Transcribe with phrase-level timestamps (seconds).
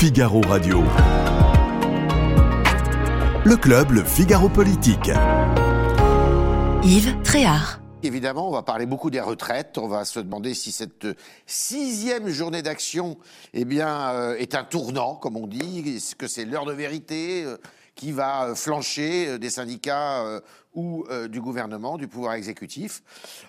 [0.00, 0.84] Figaro Radio.
[3.44, 5.10] Le club, le Figaro Politique.
[6.84, 7.80] Yves Tréhard.
[8.04, 9.76] Évidemment, on va parler beaucoup des retraites.
[9.76, 11.08] On va se demander si cette
[11.46, 13.18] sixième journée d'action
[13.54, 15.82] eh bien, euh, est un tournant, comme on dit.
[15.96, 17.42] Est-ce que c'est l'heure de vérité?
[17.42, 17.56] euh,
[17.98, 20.40] qui va euh, flancher euh, des syndicats euh,
[20.74, 23.02] ou du gouvernement, du pouvoir exécutif.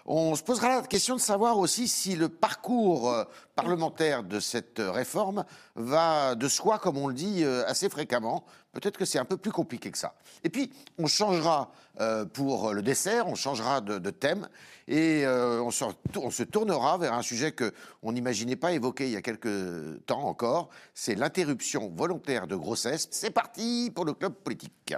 [0.07, 3.13] On se posera la question de savoir aussi si le parcours
[3.55, 5.45] parlementaire de cette réforme
[5.75, 8.45] va de soi, comme on le dit assez fréquemment.
[8.79, 10.13] Peut-être que c'est un peu plus compliqué que ça.
[10.41, 14.47] Et puis, on changera euh, pour le dessert, on changera de, thème
[14.87, 15.83] et euh, on, se,
[16.15, 17.73] on se tournera vers un sujet que
[18.03, 20.69] on n'imaginait pas évoquer il y a quelques temps encore.
[20.93, 23.09] C'est l'interruption volontaire de grossesse.
[23.11, 24.95] C'est parti pour le club politique.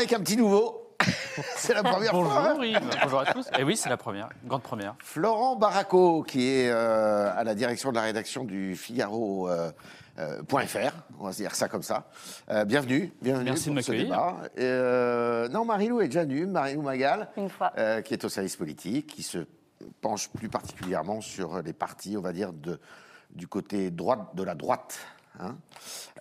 [0.00, 0.94] Avec un petit nouveau.
[1.56, 2.20] C'est la première fois.
[2.38, 2.54] hein.
[2.56, 3.46] Bonjour Yves, bonjour à tous.
[3.58, 4.94] Et oui, c'est la première, grande première.
[4.98, 9.50] Florent Barraco, qui est euh, à la direction de la rédaction du Figaro.
[9.50, 9.70] euh,
[10.18, 12.08] euh, point .fr, on va se dire ça comme ça.
[12.50, 14.10] Euh, bienvenue, bienvenue Merci de pour ce m'accueillir.
[14.10, 14.36] débat.
[14.58, 17.70] Euh, non, Marilou est déjà venue, Marilou Magal, Une fois.
[17.76, 19.46] euh, qui est au service politique, qui se
[20.00, 22.80] penche plus particulièrement sur les partis, on va dire, de,
[23.30, 24.98] du côté droite de la droite.
[25.38, 25.56] Hein.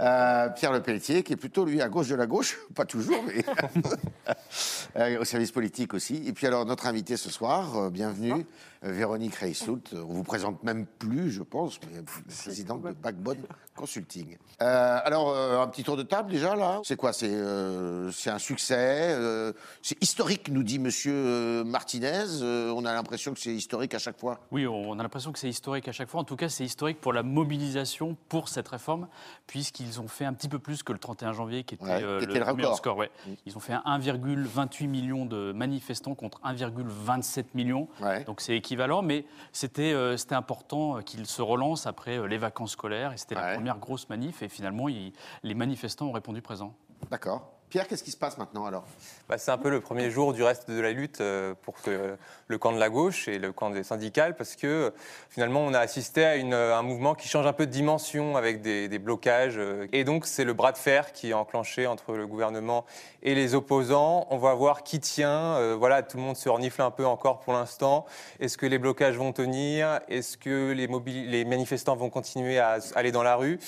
[0.02, 3.21] Euh, Pierre Le Pelletier, qui est plutôt lui à gauche de la gauche, pas toujours,
[3.23, 3.43] mais
[4.95, 6.23] euh, au service politique aussi.
[6.25, 8.45] Et puis alors notre invité ce soir, euh, bienvenue,
[8.81, 9.81] Véronique Reissoult.
[9.94, 13.39] On vous présente même plus, je pense, mais présidente de Backbone
[13.75, 14.38] Consulting.
[14.61, 16.80] Euh, alors euh, un petit tour de table déjà là.
[16.83, 17.11] C'est quoi?
[17.13, 18.75] C'est euh, un succès.
[19.11, 22.23] euh, c'est historique, nous dit Monsieur euh, Martinez.
[22.41, 24.39] Euh, on a l'impression que c'est historique à chaque fois.
[24.52, 26.21] Oui, on a l'impression que c'est historique à chaque fois.
[26.21, 29.08] En tout cas, c'est historique pour la mobilisation pour cette réforme,
[29.47, 32.17] puisqu'ils ont fait un petit peu plus que le 31 janvier, qui était, Ouais, euh,
[32.21, 32.77] était le meilleur record.
[32.77, 32.98] score.
[32.98, 33.11] ouais.
[33.45, 37.87] Ils ont fait un 1,28 million de manifestants contre 1,27 million.
[38.02, 38.23] Ouais.
[38.25, 38.68] Donc c'est équivalent,
[39.02, 43.13] mais c'était euh, important euh, qu'ils se relancent après euh, les vacances scolaires.
[43.13, 43.41] Et c'était Ouais.
[43.41, 44.41] la première grosse manif.
[44.41, 44.87] Et finalement,
[45.43, 46.73] les manifestants ont répondu présent.
[47.09, 47.52] D'accord.
[47.69, 48.83] Pierre, qu'est-ce qui se passe maintenant alors?
[49.27, 51.75] Bah, c'est un peu le premier jour du reste de la lutte euh, pour
[52.47, 54.89] le camp de la gauche et le camp des syndicales, parce que euh,
[55.30, 58.63] finalement on a assisté à euh, un mouvement qui change un peu de dimension avec
[58.63, 59.59] des, blocages.
[59.93, 62.85] et donc c'est le bras de fer qui est enclenché entre le gouvernement
[63.21, 64.25] et les opposants.
[64.31, 65.75] On va voir qui tient.
[65.75, 68.05] Voilà, tout le monde se renifle un peu encore pour l'instant.
[68.39, 70.01] Est-ce que les blocages vont tenir?
[70.09, 73.59] Est-ce que les, manifestants vont continuer à aller dans la rue?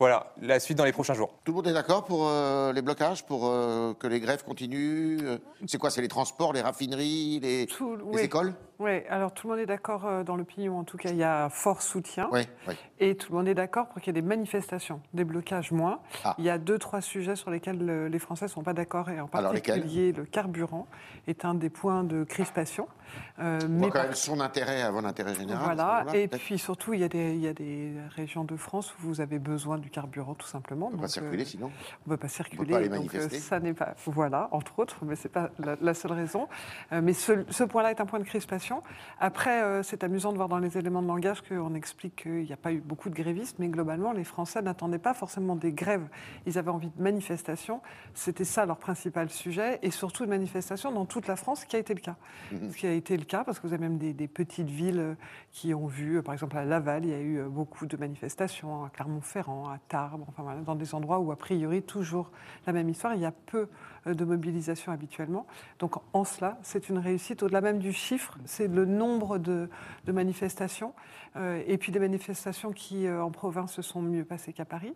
[0.00, 1.30] Voilà, la suite dans les prochains jours.
[1.44, 5.18] Tout le monde est d'accord pour euh, les blocages, pour euh, que les grèves continuent
[5.22, 5.38] euh,
[5.68, 8.20] C'est quoi C'est les transports, les raffineries, les, Tout- les oui.
[8.22, 8.54] écoles?
[8.80, 11.22] Oui, alors tout le monde est d'accord euh, dans l'opinion, en tout cas, il y
[11.22, 12.28] a fort soutien.
[12.32, 12.74] Oui, oui.
[12.98, 16.00] Et tout le monde est d'accord pour qu'il y ait des manifestations, des blocages moins.
[16.24, 16.34] Ah.
[16.38, 19.08] Il y a deux, trois sujets sur lesquels le- les Français ne sont pas d'accord,
[19.10, 20.86] et en particulier le carburant
[21.28, 22.88] est un des points de crispation.
[23.38, 25.62] Euh, On mais quand par- même son intérêt avant l'intérêt général.
[25.76, 28.92] Voilà, et puis surtout, il y, a des, il y a des régions de France
[28.98, 30.88] où vous avez besoin du carburant, tout simplement.
[30.88, 31.70] On peut pas circuler euh, sinon.
[32.06, 32.64] On ne peut pas circuler.
[32.72, 33.94] pas aller donc, euh, ça n'est pas.
[34.06, 36.48] Voilà, entre autres, mais ce n'est pas la, la seule raison.
[36.90, 38.63] Mais ce, ce point-là est un point de crispation.
[39.18, 42.52] Après, euh, c'est amusant de voir dans les éléments de langage qu'on explique qu'il n'y
[42.52, 46.06] a pas eu beaucoup de grévistes, mais globalement, les Français n'attendaient pas forcément des grèves.
[46.46, 47.80] Ils avaient envie de manifestations.
[48.14, 49.78] C'était ça leur principal sujet.
[49.82, 52.16] Et surtout, de manifestations dans toute la France, ce qui a été le cas.
[52.50, 55.00] Ce qui a été le cas, parce que vous avez même des, des petites villes
[55.00, 55.14] euh,
[55.52, 58.84] qui ont vu, euh, par exemple à Laval, il y a eu beaucoup de manifestations,
[58.84, 62.30] à Clermont-Ferrand, à Tarbes, enfin dans des endroits où, a priori, toujours
[62.66, 63.14] la même histoire.
[63.14, 63.68] Il y a peu
[64.06, 65.46] de mobilisation habituellement.
[65.78, 67.42] Donc, en cela, c'est une réussite.
[67.42, 69.68] Au-delà même du chiffre, c'est le nombre de,
[70.04, 70.92] de manifestations.
[71.36, 74.94] euh, et puis des manifestations qui, euh, en province, se sont mieux passées qu'à Paris.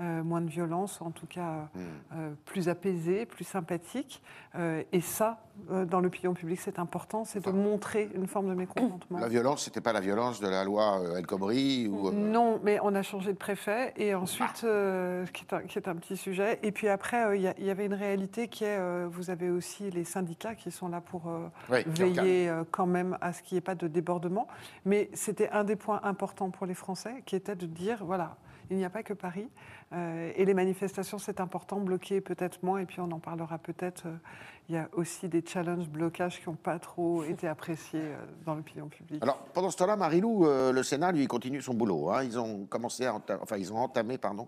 [0.00, 1.68] Euh, moins de violence, en tout cas
[2.14, 4.22] euh, plus apaisées, plus sympathiques.
[4.54, 5.40] Euh, et ça,
[5.70, 9.18] euh, dans l'opinion publique, c'est important, c'est de montrer une forme de mécontentement.
[9.18, 12.08] La violence, c'était pas la violence de la loi euh, El Khomri ou.
[12.08, 15.78] euh, Non, mais on a changé de préfet et ensuite, euh, qui, est un, qui
[15.78, 16.58] est un petit sujet.
[16.62, 19.06] Et puis après, euh, il y a- il y, avait une réalité qui est, euh,
[19.10, 23.16] vous avez aussi les syndicats qui sont là pour euh, Oui, veiller euh, quand même
[23.20, 24.48] à ce qu'il n'y ait pas de débordement.
[24.84, 28.36] Mais c'était un des points importants pour les Français, qui était de dire, voilà,
[28.70, 29.48] Il n'y a pas que Paris.
[29.92, 34.06] Euh, et les manifestations, c'est important, bloquer peut-être moins, et puis on en parlera peut-être.
[34.06, 34.16] euh,
[34.70, 38.54] il y a aussi des challenges, blocages qui n'ont pas trop été appréciés euh, dans
[38.54, 39.22] l'opinion publique.
[39.22, 42.10] Alors, pendant ce temps-là, Marilou, euh, le Sénat, lui, continue son boulot.
[42.10, 42.22] hein.
[42.22, 44.46] Ils ont commencé à enta- enfin, ils ont entamé, pardon,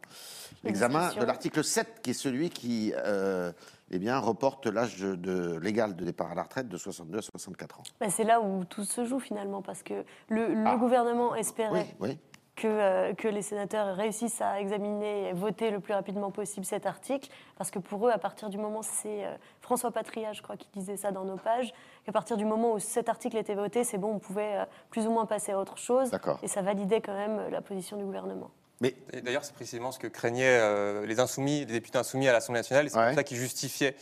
[0.63, 3.51] l'examen de l'article 7, qui est celui qui, euh,
[3.91, 7.81] eh bien, reporte l'âge de, légal de départ à la retraite de 62 à 64
[7.81, 7.85] ans.
[7.99, 10.77] Bah, c'est là où tout se joue finalement, parce que le, le Ah.
[10.77, 12.19] gouvernement Oui, espérait oui.
[12.57, 16.85] Que, euh, que les sénateurs réussissent à examiner et voter le plus rapidement possible cet
[16.87, 20.57] article, parce que pour eux, à partir du moment, c'est euh, François Patria, je crois,
[20.57, 21.73] qui disait ça dans nos pages,
[22.05, 25.07] qu'à partir du moment où cet article était voté, c'est bon, on pouvait euh, plus
[25.07, 26.11] ou moins passer à autre chose,
[26.43, 28.51] et ça validait quand même la position du gouvernement.
[28.83, 32.61] Mais D'ailleurs, c'est précisément ce que craignaient euh, les insoumis, les députés insoumis à l'Assemblée
[32.61, 32.87] nationale.
[32.87, 33.07] et C'est Ouais.
[33.09, 33.95] pour ça qu'ils justifiaient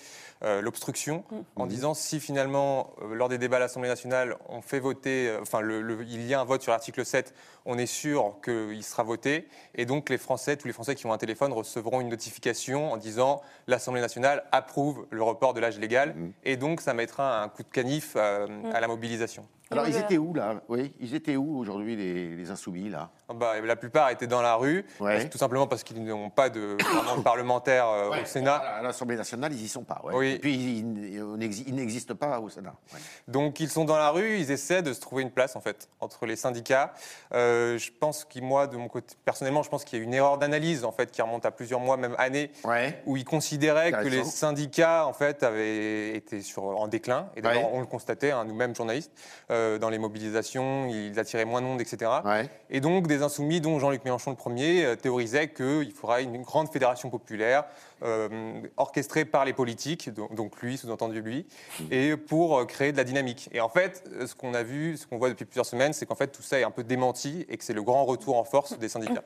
[0.44, 1.24] euh, l'obstruction
[1.56, 1.68] en Mhm.
[1.68, 5.60] disant si finalement, euh, lors des débats à l'Assemblée nationale, on fait voter, euh, enfin,
[5.60, 7.34] le- le- il y a un vote sur l'article 7,
[7.70, 9.46] on est sûr qu'il sera voté.
[9.74, 12.96] Et donc, les Français, tous les Français qui ont un téléphone recevront une notification en
[12.96, 16.14] disant l'Assemblée nationale approuve le report de l'âge légal.
[16.16, 16.32] Mhm.
[16.44, 19.46] Et donc, ça mettra un coup de canif euh, à la mobilisation.
[19.70, 20.62] alors, ils étaient où, là?
[20.70, 23.10] Oui, ils étaient où, aujourd'hui, les, les insoumis, là?
[23.34, 25.28] Bah, la plupart étaient dans la rue, Ouais.
[25.28, 26.78] tout simplement parce qu'ils n'ont pas de,
[27.22, 28.54] parlementaire euh, Ouais, au Sénat.
[28.56, 30.00] À l'Assemblée nationale, ils y sont pas.
[30.04, 30.14] ouais.
[30.14, 30.26] Oui.
[30.32, 30.78] Et puis, ils,
[31.14, 32.74] ils n'exi- ils n'existent pas au Sénat.
[32.94, 33.00] ouais.
[33.28, 35.88] Donc ils sont dans la rue, ils essaient de se trouver une place en fait
[36.00, 36.94] entre les syndicats.
[37.34, 40.14] Euh, je pense que moi, de mon côté, personnellement, je pense qu'il y a une
[40.14, 43.00] erreur d'analyse en fait qui remonte à plusieurs mois, même années, Ouais.
[43.06, 47.28] où ils considéraient que les syndicats en fait avaient été sur, en déclin.
[47.36, 47.70] Et d'ailleurs, Ouais.
[47.74, 49.12] on le constatait, hein, nous-mêmes journalistes,
[49.50, 52.10] euh, dans les mobilisations, ils attiraient moins de monde, etc.
[52.24, 52.48] Ouais.
[52.70, 56.70] Et donc des insoumis, dont Jean-Luc Mélenchon le premier, euh, théorisaient qu'il faudra une grande
[56.72, 57.64] fédération populaire
[58.02, 61.46] euh, orchestrée par les politiques, donc, lui, sous-entendu lui,
[61.90, 63.48] et pour euh, créer de la dynamique.
[63.52, 66.06] Et en fait, euh, ce qu'on a vu, ce qu'on voit depuis plusieurs semaines, c'est
[66.06, 68.44] qu'en fait tout ça est un peu démenti et que c'est le grand retour en
[68.44, 69.24] force des syndicats.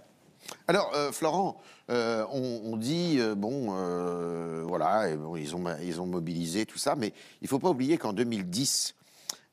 [0.67, 1.57] Alors, Florent,
[1.89, 3.71] on, dit, bon,
[4.67, 8.13] voilà, ils, ont, ils ont mobilisé tout ça, mais il ne faut pas oublier qu'en
[8.13, 8.97] 2010,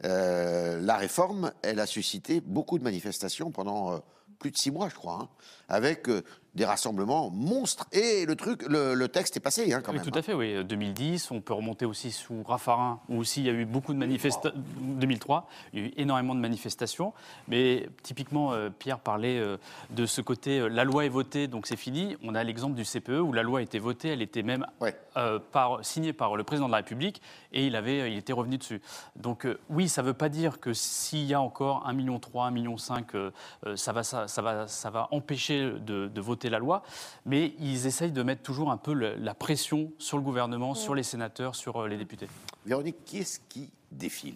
[0.05, 4.01] euh, la réforme, elle a suscité beaucoup de manifestations pendant
[4.39, 5.29] plus de six mois, je crois, hein,
[5.69, 6.21] avec euh,
[6.55, 7.85] des rassemblements monstres.
[7.91, 10.07] Et le truc, le, le texte est passé, hein, quand Oui, même.
[10.11, 10.65] tout à fait, oui.
[10.65, 13.99] 2010, on peut remonter aussi sous Raffarin, où aussi il y a eu beaucoup de
[13.99, 14.51] manifestations.
[14.79, 17.13] 2003, il y a eu énormément de manifestations.
[17.47, 19.57] Mais typiquement, euh, Pierre parlait euh,
[19.91, 22.17] de ce côté, euh, la loi est votée, donc c'est fini.
[22.23, 24.95] On a l'exemple du CPE où la loi a été votée, elle était même Ouais.
[25.17, 27.21] euh, par, signée par le président de la République
[27.53, 28.81] et il, avait, il était revenu dessus.
[29.15, 32.17] Donc euh, oui, ça ne veut pas dire que s'il y a encore 1,3 million,
[32.17, 32.75] 1,5 million,
[33.15, 33.31] euh,
[33.67, 36.83] euh, ça, va, ça, ça va, ça va empêcher de, de voter la loi,
[37.25, 40.95] mais ils essayent de mettre toujours un peu le- la pression sur le gouvernement, sur
[40.95, 42.27] les sénateurs, sur euh, les députés.
[42.65, 44.35] Véronique, qui est-ce qui défile?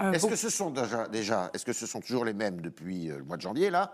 [0.00, 2.60] Euh, Est-ce bon, que ce sont déjà, déjà est-ce que ce sont toujours les mêmes
[2.60, 3.92] depuis euh, le mois de janvier, là?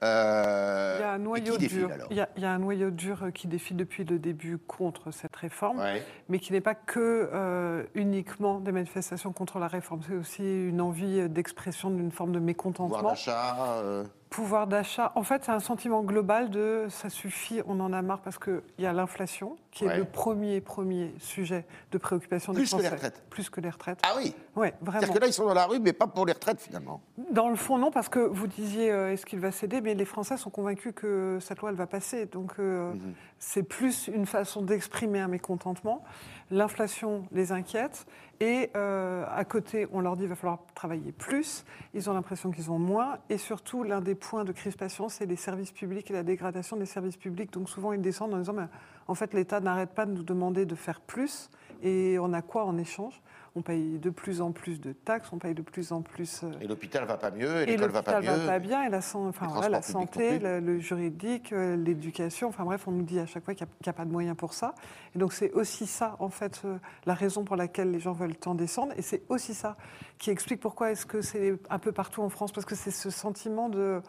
[0.00, 1.90] Euh, il y a un noyau défile, dur.
[2.10, 5.10] Il y, a, il y a un noyau dur qui défile depuis le début contre
[5.10, 5.78] cette réforme.
[5.80, 6.04] Ouais.
[6.28, 10.00] mais qui n'est pas que euh, uniquement des manifestations contre la réforme.
[10.06, 13.02] C'est aussi une envie d'expression d'une forme de mécontentement.
[13.02, 13.56] d'achat.
[13.82, 15.10] euh, Pouvoir d'achat.
[15.14, 18.60] En fait, c'est un sentiment global de ça suffit, on en a marre parce qu'il
[18.78, 19.94] y a l'inflation, qui Ouais.
[19.94, 22.94] est le premier, premier sujet de préoccupation des Plus que les Français.
[22.94, 23.22] retraites.
[23.30, 24.00] Plus que les retraites.
[24.04, 25.12] Ah oui Oui, C'est-à-dire vraiment.
[25.14, 27.00] que là, ils sont dans la rue, mais pas pour les retraites, finalement.
[27.30, 30.04] Dans le fond, non, parce que vous disiez euh, est-ce qu'il va céder, mais les
[30.04, 32.26] Français sont convaincus que cette loi, elle va passer.
[32.26, 33.14] Donc, euh, Mhm.
[33.38, 36.04] c'est plus une façon d'exprimer un mécontentement.
[36.50, 38.06] L'inflation les inquiète.
[38.40, 41.64] Et euh, à côté, on leur dit qu'il va falloir travailler plus.
[41.92, 43.18] Ils ont l'impression qu'ils ont moins.
[43.30, 46.86] Et surtout, l'un des points de crispation, c'est les services publics et la dégradation des
[46.86, 47.52] services publics.
[47.52, 48.68] Donc, souvent, ils descendent en disant mais,
[49.08, 51.50] en fait, l'État n'arrête pas de nous demander de faire plus.
[51.82, 53.20] Et on a quoi en échange?
[53.56, 56.42] On paye de plus en plus de taxes, on paye de plus en plus.
[56.44, 58.26] euh, Et l'hôpital va pas mieux, et l'école va pas mieux.
[58.28, 60.78] va pas bien, et la, san- enfin, Les voilà, la transports publics santé, le, le
[60.78, 64.04] juridique, euh, l'éducation, enfin bref, on nous dit à chaque fois qu'il n'y a, pas
[64.04, 64.74] de moyens pour ça.
[65.14, 68.36] Et donc c'est aussi ça, en fait, euh, la raison pour laquelle les gens veulent
[68.36, 69.76] tant descendre, et c'est aussi ça
[70.18, 73.10] qui explique pourquoi est-ce que c'est un peu partout en France, parce que c'est ce
[73.10, 74.00] sentiment de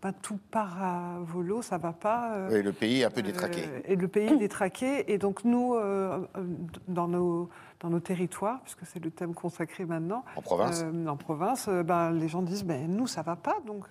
[0.00, 2.34] ben, tout part à volo, ça va pas.
[2.34, 3.64] euh, Oui, le pays est un peu détraqué.
[3.66, 5.12] euh, et le pays est détraqué.
[5.12, 6.20] Et donc, nous, euh,
[6.86, 7.48] dans, nos,
[7.80, 12.28] dans nos territoires, puisque c'est le thème consacré maintenant, En province en province, ben, les
[12.28, 13.56] gens disent ben, nous, ça va pas.
[13.66, 13.86] Donc,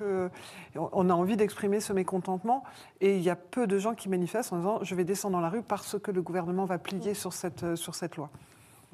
[0.76, 2.64] on- a envie d'exprimer ce mécontentement.
[3.02, 5.42] Et il y a peu de gens qui manifestent en disant je vais descendre dans
[5.42, 8.30] la rue parce que le gouvernement va plier sur cette, sur cette loi.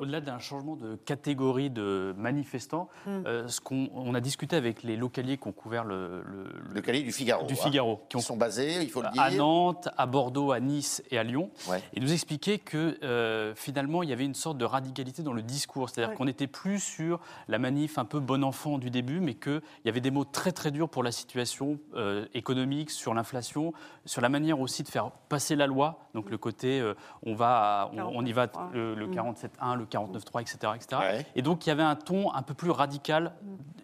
[0.04, 4.98] Au-delà d'un changement de catégorie de manifestants, euh, ce qu'on on a discuté avec les
[4.98, 7.46] localiers qui ont couvert le, le- Le calier du Figaro.
[7.46, 7.56] du hein.
[7.56, 9.22] Figaro, qui Ils sont basés, il faut le dire.
[9.22, 11.82] à Nantes, à Bordeaux, à Nice et à Lyon, Ouais.
[11.94, 15.42] et nous expliquaient que euh, finalement il y avait une sorte de radicalité dans le
[15.42, 16.16] discours, c'est-à-dire Ouais.
[16.18, 19.90] qu'on n'était plus sur la manif un peu bon enfant du début, mais qu'il y
[19.90, 23.72] avait des mots très très durs pour la situation euh, économique, sur l'inflation,
[24.06, 26.94] sur la manière aussi de faire passer la loi, donc le côté euh,
[27.26, 28.74] on va, on, on y va 49.3.
[28.74, 29.14] le, le Mm.
[29.14, 31.02] 47.1, le 49.3, etc., etc.
[31.02, 31.26] Ouais.
[31.36, 33.34] Et donc il y avait un ton un peu plus radical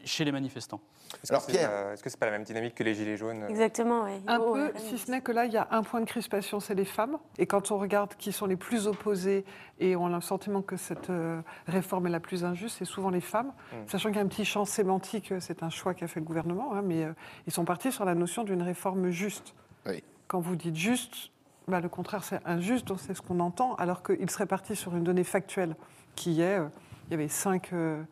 [0.05, 0.81] chez les manifestants.
[1.23, 1.69] Est-ce Alors, que c'est Pierre.
[1.71, 4.11] pas- est-ce que c'est pas la même dynamique que les Gilets jaunes Exactement, oui.
[4.27, 6.59] Un Oh, peu, si ce n'est que là, il y a un point de crispation,
[6.59, 7.17] c'est les femmes.
[7.39, 9.43] Et quand on regarde qui sont les plus opposés
[9.79, 13.09] et on a le sentiment que cette euh, réforme est la plus injuste, c'est souvent
[13.09, 13.51] les femmes.
[13.87, 16.27] Sachant qu'il y a un petit champ sémantique, euh, c'est un choix qu'a fait le
[16.27, 17.13] gouvernement, hein, mais euh,
[17.47, 19.55] ils sont partis sur la notion d'une réforme juste.
[19.87, 20.03] Oui.
[20.27, 21.31] Quand vous dites juste,
[21.69, 24.95] bah, le contraire, c'est injuste, donc c'est ce qu'on entend, alors qu'il serait parti sur
[24.95, 25.75] une donnée factuelle
[26.15, 26.67] qui est, euh,
[27.07, 28.03] il y avait cinq euh,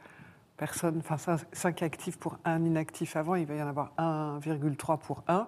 [0.58, 4.98] personnes, enfin cinq- cinq actifs pour un inactif avant, il va y en avoir 1,3
[4.98, 5.48] pour un.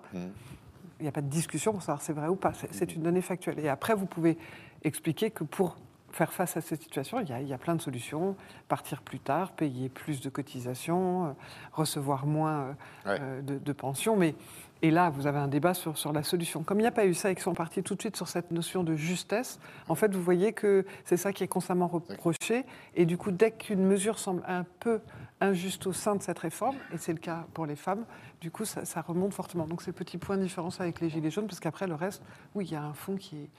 [1.00, 2.54] Il n'y a pas de discussion pour savoir si c'est vrai ou pas.
[2.54, 3.58] C'est- C'est une donnée factuelle.
[3.60, 4.38] Et après, vous pouvez
[4.84, 5.78] expliquer que pour
[6.12, 8.36] faire face à cette situation, il y a, il y a plein de solutions.
[8.68, 11.32] Partir plus tard, payer plus de cotisations, euh,
[11.74, 12.74] recevoir moins euh,
[13.06, 13.18] Ouais.
[13.22, 14.16] euh, de, de pensions.
[14.16, 14.36] Mais,
[14.82, 16.64] et là, vous avez un débat sur, sur la solution.
[16.64, 18.28] Comme il n'y a pas eu ça et qu'ils sont partis tout de suite sur
[18.28, 22.66] cette notion de justesse, en fait, vous voyez que c'est ça qui est constamment reproché.
[22.96, 25.02] Et du coup, dès qu'une mesure semble un peu
[25.42, 28.06] injuste au sein de cette réforme, et c'est le cas pour les femmes,
[28.42, 29.68] du coup, ça, ça remonte fortement.
[29.68, 32.22] Donc, c'est le petit point de différence avec les Gilets jaunes, parce qu'après, le reste,
[32.56, 33.50] oui, il y a un fond qui est,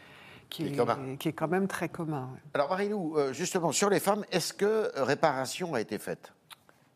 [0.51, 1.17] qui est est, commun.
[1.19, 2.29] qui est quand même très commun.
[2.35, 2.41] ouais.
[2.55, 6.33] Alors, Marie-Lou, euh, justement, sur les femmes, est-ce que euh, réparation a été faite?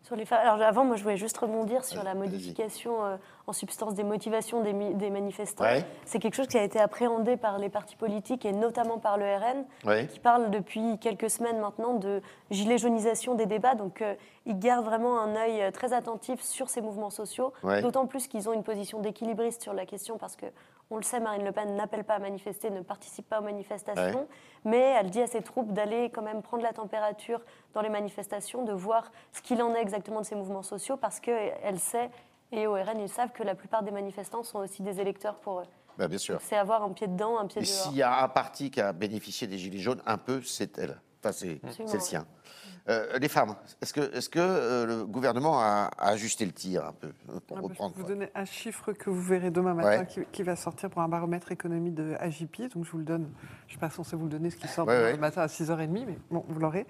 [0.03, 3.95] Sur les Alors avant, moi, je voulais juste rebondir sur la modification euh, en substance
[3.95, 5.65] des motivations des, mi- des manifestants.
[5.65, 5.83] Ouais.
[6.05, 9.25] C'est quelque chose qui a été appréhendé par les partis politiques et notamment par le
[9.25, 12.21] RN, qui parle depuis quelques semaines maintenant de
[12.51, 13.77] gilet jaunisation des débats.
[13.77, 17.81] Donc, euh, ils gardent vraiment un œil très attentif sur ces mouvements sociaux, Ouais.
[17.81, 20.45] d'autant plus qu'ils ont une position d'équilibriste sur la question parce que,
[20.95, 24.29] on le sait, Marine Le Pen n'appelle pas à manifester, ne participe pas aux manifestations,
[24.65, 27.41] mais elle dit à ses troupes d'aller quand même prendre la température
[27.75, 31.19] dans les manifestations, de voir ce qu'il en est exactement de ces mouvements sociaux, parce
[31.19, 32.11] qu'elle sait,
[32.53, 35.61] et au RN, ils savent que la plupart des manifestants sont aussi des électeurs pour
[35.61, 35.67] eux.
[35.99, 36.39] Bah, bien sûr.
[36.41, 37.71] C'est avoir un pied dedans, un pied dehors.
[37.71, 41.01] s'il y a un parti qui a bénéficié des Gilets jaunes, un peu, c'est elle.
[41.21, 42.25] Enfin, c'est le oui.
[42.87, 46.85] Euh, les femmes, est-ce que, est que euh, le gouvernement a, a ajusté le tir
[46.85, 47.09] un peu
[47.47, 50.01] pour Ah bah, reprendre je vais vous donner un chiffre que vous verrez demain matin
[50.01, 50.07] Ouais.
[50.07, 52.75] qui, qui va sortir pour un baromètre économie de AJP.
[52.75, 53.31] Donc je vous le donne.
[53.61, 55.17] Je ne suis pas censée vous le donner ce qui sort Ouais, demain ouais.
[55.17, 56.87] matin à 6h30, mais bon, vous l'aurez.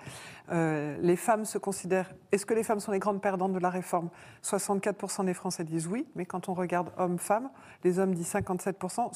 [0.51, 2.13] Euh, les femmes se considèrent.
[2.33, 4.09] Est-ce que les femmes sont les grandes perdantes de la réforme?
[4.43, 7.51] 64% des Français disent oui, mais quand on regarde hommes-femmes,
[7.85, 9.13] les hommes disent 57%,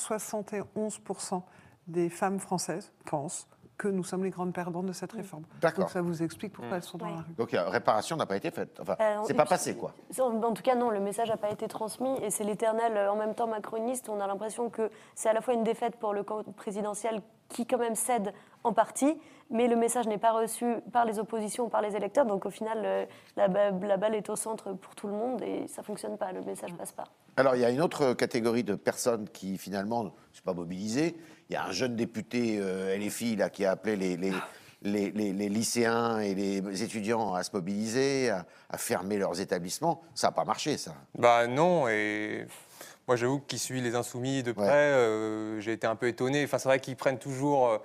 [0.77, 1.43] 71%
[1.89, 5.45] des femmes françaises pensent que nous sommes les grandes perdantes de cette réforme.
[5.63, 5.85] D'accord.
[5.85, 7.13] Donc ça vous explique pourquoi elles sont dans Ouais.
[7.13, 7.33] la rue.
[7.39, 8.77] Donc, réparation n'a pas été faite.
[8.81, 9.93] Enfin, Euh, c'est pas puis- passé, quoi.
[10.21, 13.17] En tout cas, non, le message n'a pas été transmis et c'est l'éternel euh, en
[13.17, 14.09] même temps macroniste.
[14.09, 17.67] On a l'impression que c'est à la fois une défaite pour le camp présidentiel qui
[17.67, 19.17] quand même cède en partie,
[19.51, 22.27] mais le message n'est pas reçu par les oppositions ou par les électeurs.
[22.27, 23.07] Donc au final, euh,
[23.37, 26.43] la, la balle est au centre pour tout le monde et ça fonctionne pas, le
[26.43, 27.05] message passe pas.
[27.39, 31.17] Alors, il y a une autre catégorie de personnes qui, finalement, ne sont pas mobilisées.
[31.49, 34.33] Il y a un jeune député euh, LFI là, qui a appelé les,
[34.83, 40.03] les, les, lycéens et les étudiants à se mobiliser, à, à fermer leurs établissements.
[40.17, 40.97] Ça n'a pas marché, ça.
[41.17, 42.45] Bah non, et
[43.07, 44.73] moi j'avoue qui suit les insoumis de près, Ouais.
[44.75, 46.43] euh, j'ai été un peu étonné.
[46.43, 47.79] Enfin, c'est vrai qu'ils prennent toujours, euh,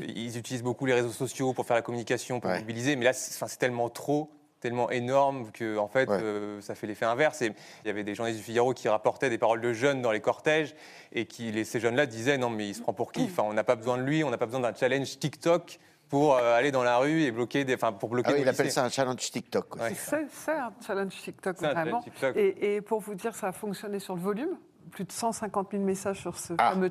[0.00, 2.60] ils utilisent beaucoup les réseaux sociaux pour faire la communication, pour Ouais.
[2.60, 4.30] mobiliser, mais là c'est tellement trop
[4.62, 6.18] tellement énorme que en fait Ouais.
[6.22, 7.52] euh, ça fait l'effet inverse et
[7.84, 10.20] il y avait des journalistes du Figaro qui rapportaient des paroles de jeunes dans les
[10.20, 10.74] cortèges
[11.12, 13.24] et qui les, ces jeunes-là disaient non mais il se prend pour qui?
[13.24, 15.78] Enfin on n'a pas besoin de lui on n'a pas besoin d'un challenge TikTok
[16.08, 18.48] pour euh, aller dans la rue et bloquer des enfin pour bloquer Ah oui, il
[18.48, 19.76] appelle ça un challenge TikTok.
[19.76, 19.94] Ouais.
[19.94, 22.00] C'est un challenge TikTok, challenge vraiment.
[22.02, 22.36] TikTok.
[22.36, 24.58] Et, et pour vous dire, ça a fonctionné sur le volume.
[24.90, 26.90] Plus de 150 000 messages sur ce Ah, fameux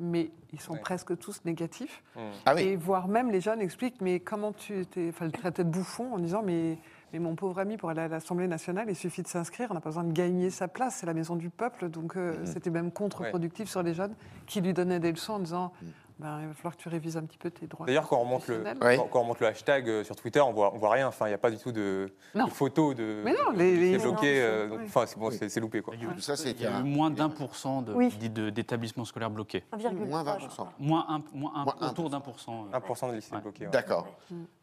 [0.00, 0.80] Mais ils sont Ouais.
[0.80, 2.02] presque tous négatifs.
[2.46, 2.62] Ah oui.
[2.62, 5.08] Et voire même les jeunes expliquent, mais comment tu étais.
[5.08, 6.78] Enfin, le traitaient de bouffon en disant, mais,
[7.12, 9.80] mais mon pauvre ami, pour aller à l'Assemblée nationale, il suffit de s'inscrire, on n'a
[9.80, 11.88] pas besoin de gagner sa place, c'est la maison du peuple.
[11.90, 14.14] Donc euh, c'était même contre-productif sur les jeunes
[14.46, 15.72] qui lui donnaient des leçons en disant,
[16.18, 17.86] ben, il va falloir que tu révises un petit peu tes droits.
[17.86, 18.82] D'ailleurs, quand on remonte le, constitutionnels.
[18.82, 18.96] Ouais.
[18.96, 21.06] quand, quand on remonte le hashtag euh, sur Twitter, on voit, on voit rien.
[21.08, 23.22] Enfin, il n'y a pas du tout de, de photos de.
[23.24, 24.40] Mais non, de- les- c'est bloqué.
[24.40, 24.84] non, euh, oui.
[24.86, 25.94] Enfin, c'est bon, loupé quoi.
[25.94, 28.12] Il y a eu- Tout ça, il y a eu moins d'un pour cent Oui.
[28.18, 29.64] d'établissements scolaires bloqués.
[29.72, 30.48] 1,3, Moins je 20%.
[30.48, 30.72] crois.
[30.78, 32.66] Moins un, moins un- Moins autour d'un pour cent.
[32.72, 32.76] euh.
[32.78, 33.40] 1% de lycées Ouais.
[33.40, 33.64] bloqués.
[33.66, 33.70] ouais.
[33.70, 34.06] D'accord.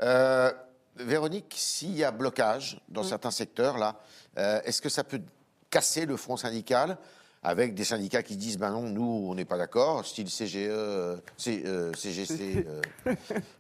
[0.02, 0.52] Euh,
[0.98, 3.96] Véronique, s'il y a blocage dans certains secteurs, là,
[4.38, 5.22] euh, est-ce que ça peut
[5.70, 6.98] casser le front syndical
[7.46, 11.18] avec des syndicats qui disent ben non, nous, on n'est pas d'accord, style CGE, euh,
[11.38, 12.82] C- euh, CGC, euh,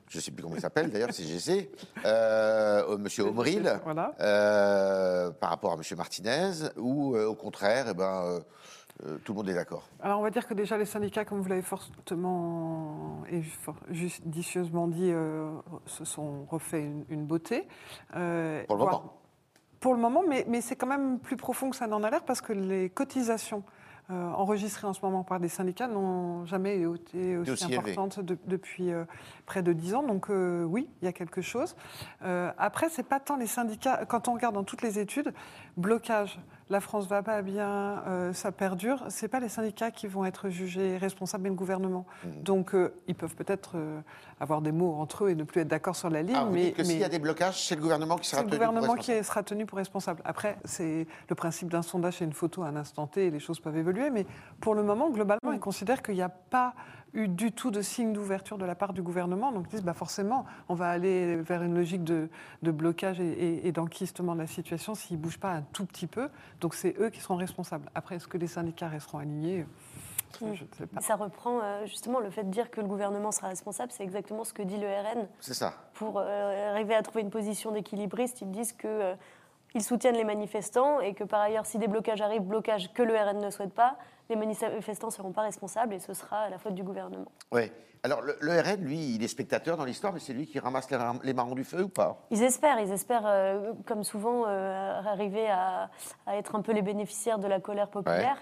[0.09, 1.69] je ne sais plus comment il s'appelle d'ailleurs, CGC,
[2.05, 4.13] euh, Monsieur Omril, Voilà.
[4.21, 8.39] euh, par rapport à Monsieur Martinez, ou euh, au contraire, eh ben, euh,
[9.05, 9.87] euh, tout le monde est d'accord.
[10.01, 13.43] Alors on va dire que déjà les syndicats, comme vous l'avez fortement et
[13.91, 15.51] judicieusement dit, euh,
[15.85, 17.67] se sont refait une, une beauté.
[18.15, 19.13] Euh, Pour le voire- moment.
[19.81, 22.23] Pour le moment, mais, mais c'est quand même plus profond que ça n'en a l'air
[22.23, 23.61] parce que les cotisations
[24.11, 28.91] euh, enregistrées en ce moment par des syndicats n'ont jamais été aussi, importantes de- depuis
[28.91, 29.03] euh,
[29.45, 30.03] près de 10 ans.
[30.03, 31.75] Donc euh, oui, il y a quelque chose.
[32.23, 34.05] Euh, après, c'est pas tant les syndicats.
[34.05, 35.33] Quand on regarde dans toutes les études,
[35.77, 39.03] blocage, la France va pas bien, euh, ça perdure.
[39.09, 42.05] C'est pas les syndicats qui vont être jugés responsables, mais le gouvernement.
[42.23, 42.29] Mmh.
[42.41, 43.99] Donc euh, ils peuvent peut-être euh,
[44.39, 46.53] avoir des mots entre eux et ne plus être d'accord sur la ligne, Ah, vous
[46.53, 48.67] mais, s'il y a des blocages, c'est le gouvernement qui sera c'est le tenu pour
[48.67, 49.25] gouvernement qui responsable.
[49.25, 50.21] sera tenu pour responsable.
[50.25, 53.39] Après, c'est le principe d'un sondage et une photo à un instant T, et les
[53.39, 54.09] choses peuvent évoluer.
[54.09, 54.25] Mais
[54.59, 56.73] pour le moment, globalement, ils considèrent qu'il n'y a pas
[57.15, 59.51] eu du tout de signe d'ouverture de la part du gouvernement.
[59.51, 62.29] Donc ils disent, bah forcément, on va aller vers une logique de,
[62.61, 65.85] de blocage et, et- et d'enquistement de la situation s'ils ne bougent pas un tout
[65.85, 66.29] petit peu.
[66.61, 67.89] Donc c'est eux qui seront responsables.
[67.95, 69.65] Après, est-ce que les syndicats resteront alignés?
[70.41, 70.99] Je ne sais pas.
[70.99, 74.43] Ça reprend euh, justement le fait de dire que le gouvernement sera responsable, c'est exactement
[74.43, 75.27] ce que dit le RN.
[75.39, 75.73] C'est ça.
[75.93, 79.15] Pour euh, arriver à trouver une position d'équilibriste, ils disent que euh,
[79.75, 83.15] ils soutiennent les manifestants et que par ailleurs, si des blocages arrivent, blocages que le
[83.15, 83.95] RN ne souhaite pas,
[84.29, 87.31] les manifestants ne seront pas responsables et ce sera la faute du gouvernement.
[87.51, 87.71] Oui.
[88.03, 90.89] Alors, le, le RN, lui, il est spectateur dans l'histoire, mais c'est lui qui ramasse
[91.23, 92.17] les, marrons du feu ou pas?
[92.29, 95.89] Ils espèrent, ils espèrent, euh, comme souvent, euh, arriver à,
[96.27, 98.37] à être un peu les bénéficiaires de la colère populaire.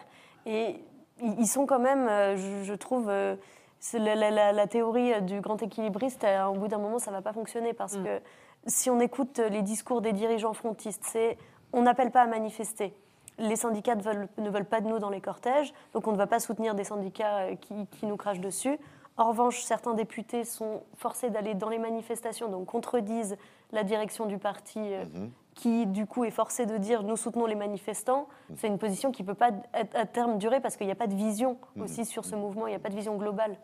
[0.45, 0.81] Et
[1.21, 3.35] ils ils sont quand même, euh, je, je trouve, euh,
[3.93, 7.15] la, la- la- la théorie du grand équilibriste, euh, au bout d'un moment, ça ne
[7.15, 8.19] va pas fonctionner parce que
[8.67, 11.37] si on écoute les discours des dirigeants frontistes, c'est
[11.71, 12.93] on n'appelle pas à manifester.
[13.39, 16.17] Les syndicats ne veulent, ne veulent pas de nous dans les cortèges, donc on ne
[16.17, 18.77] va pas soutenir des syndicats euh, qui, qui nous crachent dessus.
[19.17, 23.37] En revanche, certains députés sont forcés d'aller dans les manifestations, donc contredisent
[23.71, 25.05] la direction du parti, euh,
[25.55, 28.27] qui du coup est forcée de dire nous soutenons les manifestants.
[28.55, 30.95] C'est une position qui ne peut pas à, à terme durer parce qu'il n'y a
[30.95, 33.55] pas de vision aussi sur ce mouvement, il n'y a pas de vision globale.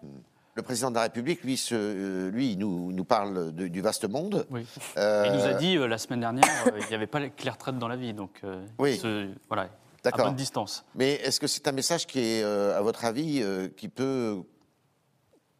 [0.59, 4.09] Le président de la République, lui, se- euh, lui nous, nous parle de- du vaste
[4.09, 4.45] monde.
[4.49, 4.65] Oui.
[4.97, 7.43] Euh, Il nous a dit euh, la semaine dernière, euh, il n'y avait pas que
[7.45, 8.41] les retraites dans la vie, donc
[8.77, 8.95] Oui.
[8.95, 9.69] il se- voilà,
[10.03, 10.83] à bonne distance.
[10.95, 13.41] Mais est-ce que c'est un message qui est, à votre avis,
[13.77, 14.39] qui peut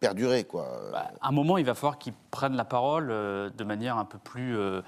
[0.02, 0.68] perdurer quoi?
[0.92, 4.06] Bah, à un moment, il va falloir qu'ils prennent la parole euh, de manière un
[4.06, 4.82] peu plus euh,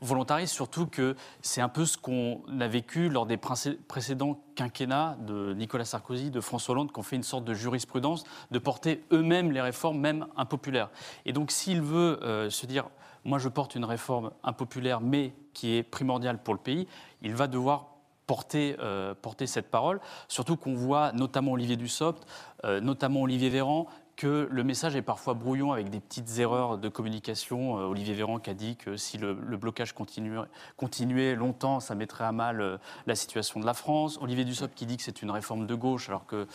[0.00, 5.54] volontariste, surtout que c'est un peu ce qu'on a vécu lors des précédents quinquennats de
[5.54, 9.52] Nicolas Sarkozy, de François Hollande, qui ont fait une sorte de jurisprudence de porter eux-mêmes
[9.52, 10.90] les réformes, même impopulaires.
[11.26, 12.88] Et donc, s'il veut euh, se dire,
[13.24, 16.86] moi je porte une réforme impopulaire, mais qui est primordiale pour le pays,
[17.22, 17.86] il va devoir
[18.26, 19.14] porter, euh,
[19.46, 22.24] cette parole, surtout qu'on voit notamment Olivier Dussopt,
[22.64, 23.86] euh, notamment Olivier Véran,
[24.20, 27.78] que le message est parfois brouillon avec des petites erreurs de communication.
[27.78, 30.42] Euh, Olivier Véran qui a dit que si le, le blocage continuait,
[30.76, 34.18] continuait longtemps, ça mettrait à mal euh, la situation de la France.
[34.20, 36.46] Olivier Dussopt qui dit que c'est une réforme de gauche, alors que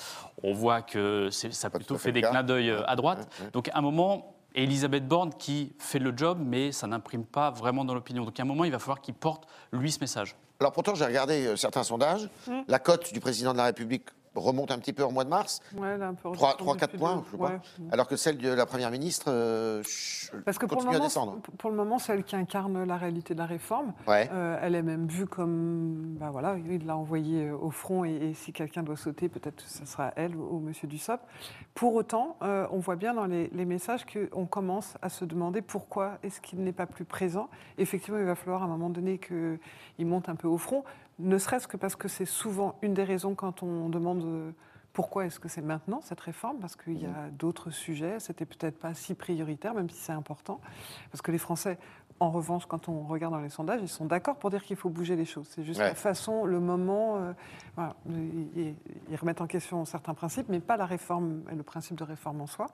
[0.44, 3.28] on voit que c'est- ça Pas plutôt fait fait des clins d'œil euh, à droite.
[3.40, 3.52] Ouais, ouais.
[3.52, 7.50] Donc à un moment, et Elisabeth Borne qui fait le job, mais ça n'imprime pas
[7.50, 8.26] vraiment dans l'opinion.
[8.26, 10.36] Donc à un moment, il va falloir qu'il porte, lui, ce message.
[10.60, 12.30] Alors pourtant, j'ai regardé certains sondages.
[12.48, 12.62] Hmm.
[12.68, 14.04] La cote du président de la République
[14.36, 15.62] remonte un petit peu au mois de mars.
[15.76, 17.50] Ouais, elle est un peu 3, redescendue 4 depuis points, deux- je crois.
[17.52, 17.60] ouais.
[17.92, 21.04] Alors que celle de la Première ministre euh, ch- Parce que pour le, continue à
[21.04, 21.38] descendre.
[21.58, 24.30] pour le moment, celle qui incarne la réalité de la réforme, Ouais.
[24.32, 28.34] euh, elle est même vue comme, ben voilà, il l'a envoyée au front et, et
[28.34, 31.24] si quelqu'un doit sauter, peut-être ce sera elle ou, ou Monsieur Dussopt.
[31.74, 35.62] Pour autant, euh, on voit bien dans les, les messages qu'on commence à se demander
[35.62, 37.50] pourquoi est-ce qu'il n'est pas plus présent.
[37.78, 40.84] Effectivement, il va falloir à un moment donné qu'il monte un peu au front,
[41.20, 44.52] ne serait-ce que parce que c'est souvent une des raisons quand on demande euh,
[44.94, 46.58] pourquoi est-ce que c'est maintenant cette réforme?
[46.60, 50.62] Parce qu'il y a d'autres sujets, c'était peut-être pas si prioritaire, même si c'est important.
[51.12, 51.78] Parce que les Français,
[52.22, 54.90] en revanche, quand on regarde dans les sondages, ils sont d'accord pour dire qu'il faut
[54.90, 55.48] bouger les choses.
[55.50, 55.88] C'est juste Ouais.
[55.90, 57.18] la façon, le moment.
[57.18, 57.34] euh,
[57.76, 57.94] voilà.
[58.10, 58.76] Ils, ils-
[59.10, 62.48] ils remettent en question certains principes, mais pas la réforme, le principe de réforme en
[62.48, 62.68] soi.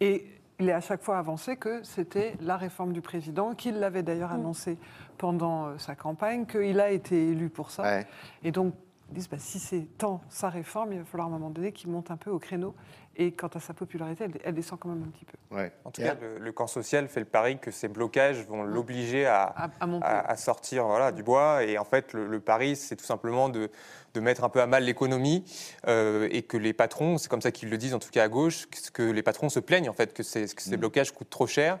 [0.00, 0.26] Et
[0.60, 4.32] il est à chaque fois avancé que c'était la réforme du président, qu'il l'avait d'ailleurs
[4.32, 4.78] annoncé
[5.18, 7.82] pendant euh, sa campagne, qu'il a été élu pour ça.
[7.82, 8.06] Ouais.
[8.42, 8.74] Et donc,
[9.10, 11.72] ils disent, bah, si c'est tant sa réforme, il va falloir à un moment donné
[11.72, 12.74] qu'il monte un peu au créneau.
[13.16, 15.36] Et quant à sa popularité, elle, elle descend quand même un petit peu.
[15.56, 15.70] Ouais.
[15.84, 19.24] En tout cas, le, le camp social fait le pari que ces blocages vont l'obliger
[19.26, 20.04] à, À, à monter.
[20.06, 21.62] à, à sortir voilà, du bois.
[21.64, 23.70] Et en fait, le, le pari, c'est tout simplement de,
[24.14, 25.44] de mettre un peu à mal l'économie
[25.86, 28.28] euh, et que les patrons, c'est comme ça qu'ils le disent en tout cas à
[28.28, 31.30] gauche, que, que les patrons se plaignent en fait que, ces- que ces blocages coûtent
[31.30, 31.78] trop cher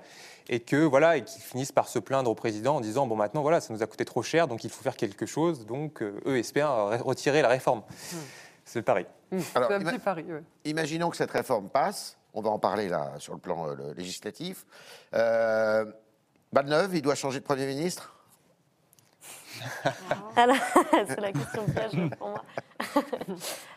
[0.48, 3.40] et que voilà et qu'ils finissent par se plaindre au président en disant bon maintenant
[3.40, 6.20] voilà ça nous a coûté trop cher donc il faut faire quelque chose donc euh,
[6.26, 7.82] eux espèrent re- retirer la réforme.
[8.66, 9.06] C'est le pari.
[9.54, 10.42] Alors, C'est un ima- petit pari, ouais.
[10.64, 12.16] imaginons que cette réforme passe.
[12.34, 14.64] On va en parler là sur le plan euh, le législatif.
[15.14, 15.84] Euh,
[16.92, 18.14] il doit changer de Premier ministre?
[20.36, 20.56] Alors,
[21.08, 22.44] c'est la question piège pour moi.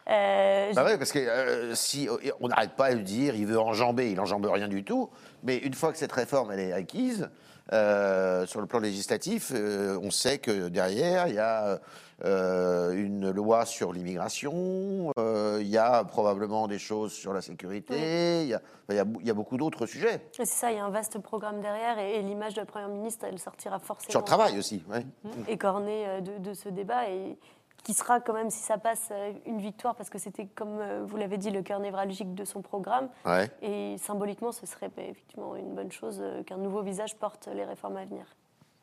[0.09, 2.07] Euh, Bah ouais, parce que euh, si
[2.39, 5.09] on n'arrête pas de le dire, il veut enjamber, il enjambe rien du tout.
[5.43, 7.29] Mais une fois que cette réforme elle est acquise,
[7.73, 11.79] euh, sur le plan législatif, euh, on sait que derrière il y a
[12.25, 18.41] euh, une loi sur l'immigration, euh, il y a probablement des choses sur la sécurité,
[18.41, 21.19] il y a, y y beaucoup d'autres sujets C'est ça, il y a un vaste
[21.19, 24.09] programme derrière et, et l'image de la Première ministre, elle sortira forcément.
[24.09, 24.83] sur le travail aussi.
[24.89, 25.05] ouais.
[25.47, 27.37] écorné euh, de, de ce débat et
[27.83, 29.11] qui sera quand même, si ça passe,
[29.45, 33.07] une victoire parce que c'était, comme vous l'avez dit, le cœur névralgique de son programme.
[33.25, 33.49] Ouais.
[33.61, 37.95] Et symboliquement, ce serait bah, effectivement une bonne chose qu'un nouveau visage porte les réformes
[37.95, 38.25] à venir.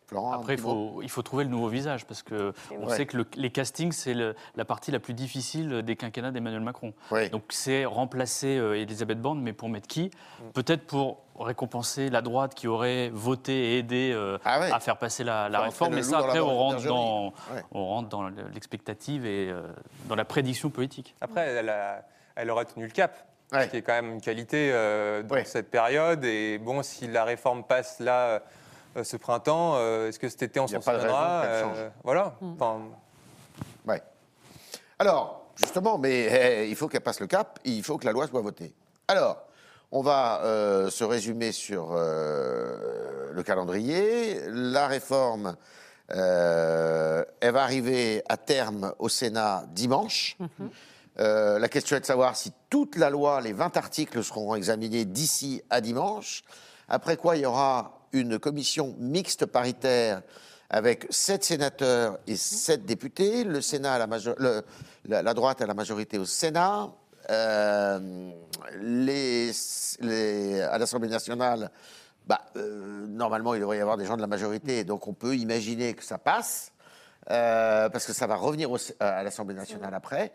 [0.06, 2.94] Florent, Après, il faut, il faut trouver le nouveau visage, parce que on Ouais.
[2.96, 6.60] sait que le- les castings, c'est le- la partie la plus difficile des quinquennats d'Emmanuel
[6.60, 6.92] Macron.
[7.10, 7.30] Ouais.
[7.30, 10.10] Donc c'est remplacer euh, Elisabeth Borne, mais pour mettre qui?
[10.52, 14.70] Peut-être pour récompenser la droite qui aurait voté et aidé euh, Ah ouais.
[14.70, 15.94] à faire passer la, réforme.
[15.94, 17.62] Mais ça, après, on rentre, dans, Ouais.
[17.72, 19.62] on rentre dans l'expectative et euh,
[20.08, 21.14] dans la prédiction politique.
[21.22, 22.04] Après, elle, a-
[22.36, 23.64] elle aurait tenu le cap, Ouais.
[23.64, 25.44] ce qui est quand même une qualité euh, dans Ouais.
[25.44, 26.24] cette période.
[26.24, 28.38] Et bon, si la réforme passe là, euh,
[29.02, 31.88] ce printemps, euh, est-ce que cet été on s'en souviendra Euh.
[32.04, 32.36] Voilà.
[32.40, 32.80] Enfin,
[33.86, 34.02] Ouais.
[34.98, 38.26] Alors, justement, mais eh, il faut qu'elle passe le cap, il faut que la loi
[38.28, 38.74] soit votée.
[39.08, 39.42] Alors,
[39.92, 44.40] on va euh, se résumer sur euh, le calendrier.
[44.48, 45.56] La réforme,
[46.12, 50.36] euh, elle va arriver à terme au Sénat dimanche.
[51.20, 55.04] Euh, la question est de savoir si toute la loi, les 20 articles seront examinés
[55.04, 56.42] d'ici à dimanche.
[56.88, 60.22] Après quoi, il y aura une commission mixte paritaire
[60.70, 63.44] avec sept sénateurs et sept députés.
[63.44, 66.90] Le Sénat, la, le- droite a la majorité au Sénat.
[67.30, 68.30] Euh,
[68.80, 69.50] les,
[70.00, 71.70] les- à l'Assemblée nationale,
[72.26, 75.34] bah, euh, normalement, il devrait y avoir des gens de la majorité, donc on peut
[75.36, 76.72] imaginer que ça passe,
[77.30, 80.32] euh, parce que ça va revenir au- à l'Assemblée nationale après.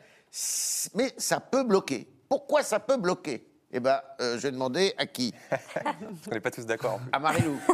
[0.95, 2.07] Mais ça peut bloquer.
[2.27, 3.48] Pourquoi ça peut bloquer?
[3.71, 5.33] Eh ben, euh, je vais demander à qui
[6.29, 6.99] on n'est pas tous d'accord.
[7.11, 7.59] À Marilou.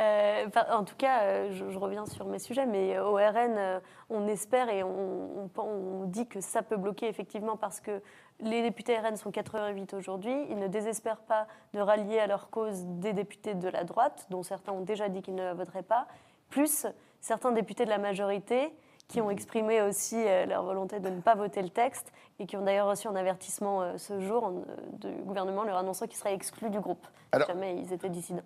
[0.00, 4.26] Euh, en tout cas, euh, je, je reviens sur mes sujets, mais au RN, on
[4.26, 8.00] espère et on, on pen- on dit que ça peut bloquer effectivement parce que
[8.40, 10.34] les députés RN sont 88 aujourd'hui.
[10.48, 14.42] Ils ne désespèrent pas de rallier à leur cause des députés de la droite, dont
[14.42, 16.06] certains ont déjà dit qu'ils ne la voteraient pas,
[16.48, 16.86] plus
[17.20, 18.74] certains députés de la majorité
[19.08, 22.56] qui ont exprimé aussi euh, leur volonté de ne pas voter le texte et qui
[22.56, 24.62] ont d'ailleurs reçu un avertissement euh, ce jour euh,
[24.98, 28.42] du gouvernement leur annonçant qu'ils seraient exclus du groupe Alors- si jamais ils étaient dissidents.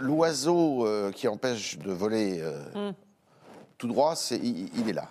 [0.00, 2.92] L'oiseau qui empêche de voler euh,
[3.78, 5.08] tout droit, c'est, il, il est là.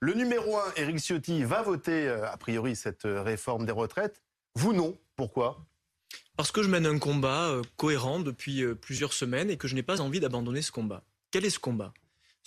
[0.00, 4.22] Le numéro 1, Éric Ciotti, va voter, a priori, cette réforme des retraites.
[4.54, 4.96] Vous, non.
[5.16, 5.58] Pourquoi?
[6.36, 10.00] Parce que je mène un combat cohérent depuis plusieurs semaines et que je n'ai pas
[10.00, 11.02] envie d'abandonner ce combat.
[11.32, 11.92] Quel est ce combat?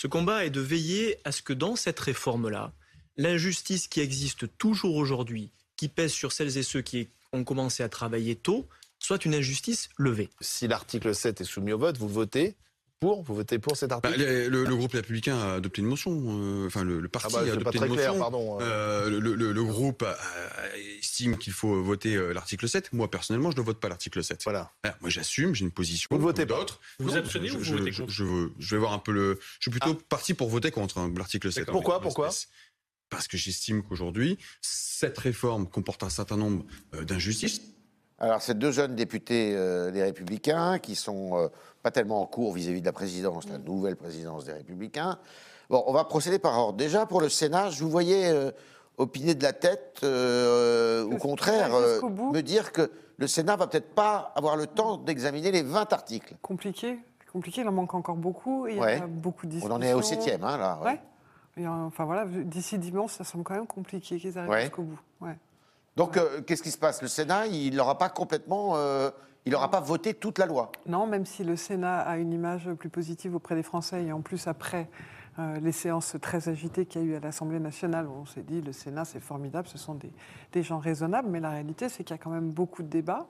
[0.02, 2.74] Ce combat est de veiller à ce que dans cette réforme-là,
[3.18, 7.88] l'injustice qui existe toujours aujourd'hui, qui pèse sur celles et ceux qui ont commencé à
[7.88, 10.32] travailler tôt, soit une injustice levée.
[10.40, 12.56] Si l'article 7 est soumis au vote, vous votez
[13.02, 15.88] pour Vous votez pour cet Bah, article le, le- le groupe républicain a adopté une
[15.88, 18.20] motion, euh, enfin le, le Ah parti bah, a adopté très une clair, motion.
[18.20, 18.62] pardon.
[18.62, 18.64] euh.
[18.64, 20.14] Euh, le, le- le groupe euh,
[21.00, 22.94] estime qu'il faut voter euh, l'article 7.
[22.94, 24.42] Moi, personnellement, je ne vote pas l'article 7.
[24.44, 24.72] Voilà.
[24.84, 26.08] Ah, Moi, j'assume, j'ai une position.
[26.12, 26.80] Vous ne votez d'autres.
[27.00, 29.00] Vous Non, abstenez je- ou vous je- votez contre je, veux- je vais voir un
[29.00, 29.40] peu le.
[29.60, 31.62] Je suis plutôt parti pour voter contre hein, l'article 7.
[31.66, 31.74] D'accord.
[31.74, 32.30] Pourquoi, pourquoi.
[33.10, 37.62] Parce que j'estime qu'aujourd'hui, cette réforme comporte un certain nombre euh, d'injustices.
[38.22, 41.48] Alors, c'est deux jeunes députés euh, des Républicains qui sont euh,
[41.82, 45.18] pas tellement en cours vis-à-vis de la présidence, la nouvelle présidence des Républicains.
[45.72, 46.78] Bon, on va procéder par ordre.
[46.78, 48.52] Déjà, pour le Sénat, je vous voyais euh,
[48.98, 52.00] opiner de la tête, euh, au contraire, euh,
[52.32, 56.36] me dire que le Sénat va peut-être pas avoir le temps d'examiner les 20 articles.
[56.44, 57.00] Compliqué,
[57.34, 58.68] compliqué, il en manque encore beaucoup.
[58.68, 59.02] et Il y Ouais.
[59.02, 59.76] a beaucoup de On discussions.
[59.76, 60.80] en est au septième, hein, là.
[60.84, 60.92] ouais.
[60.92, 61.02] Ouais.
[61.58, 65.00] Et, enfin voilà, d'ici dimanche, ça semble quand même compliqué qu'ils arrivent jusqu'au bout.
[65.22, 65.38] Ouais.
[65.98, 67.02] Donc, euh, qu'est-ce qui se passe?
[67.02, 69.10] Le Sénat, il n'aura pas complètement, euh,
[69.46, 70.72] il n'aura pas voté toute la loi.
[70.88, 74.22] Non, même si le Sénat a une image plus positive auprès des Français et en
[74.22, 74.90] plus après
[75.40, 78.44] euh, les séances très agitées qu'il y a eu à l'Assemblée nationale, où on s'est
[78.44, 80.12] dit le Sénat c'est formidable, ce sont des,
[80.54, 83.28] des gens raisonnables, mais la réalité c'est qu'il y a quand même beaucoup de débats,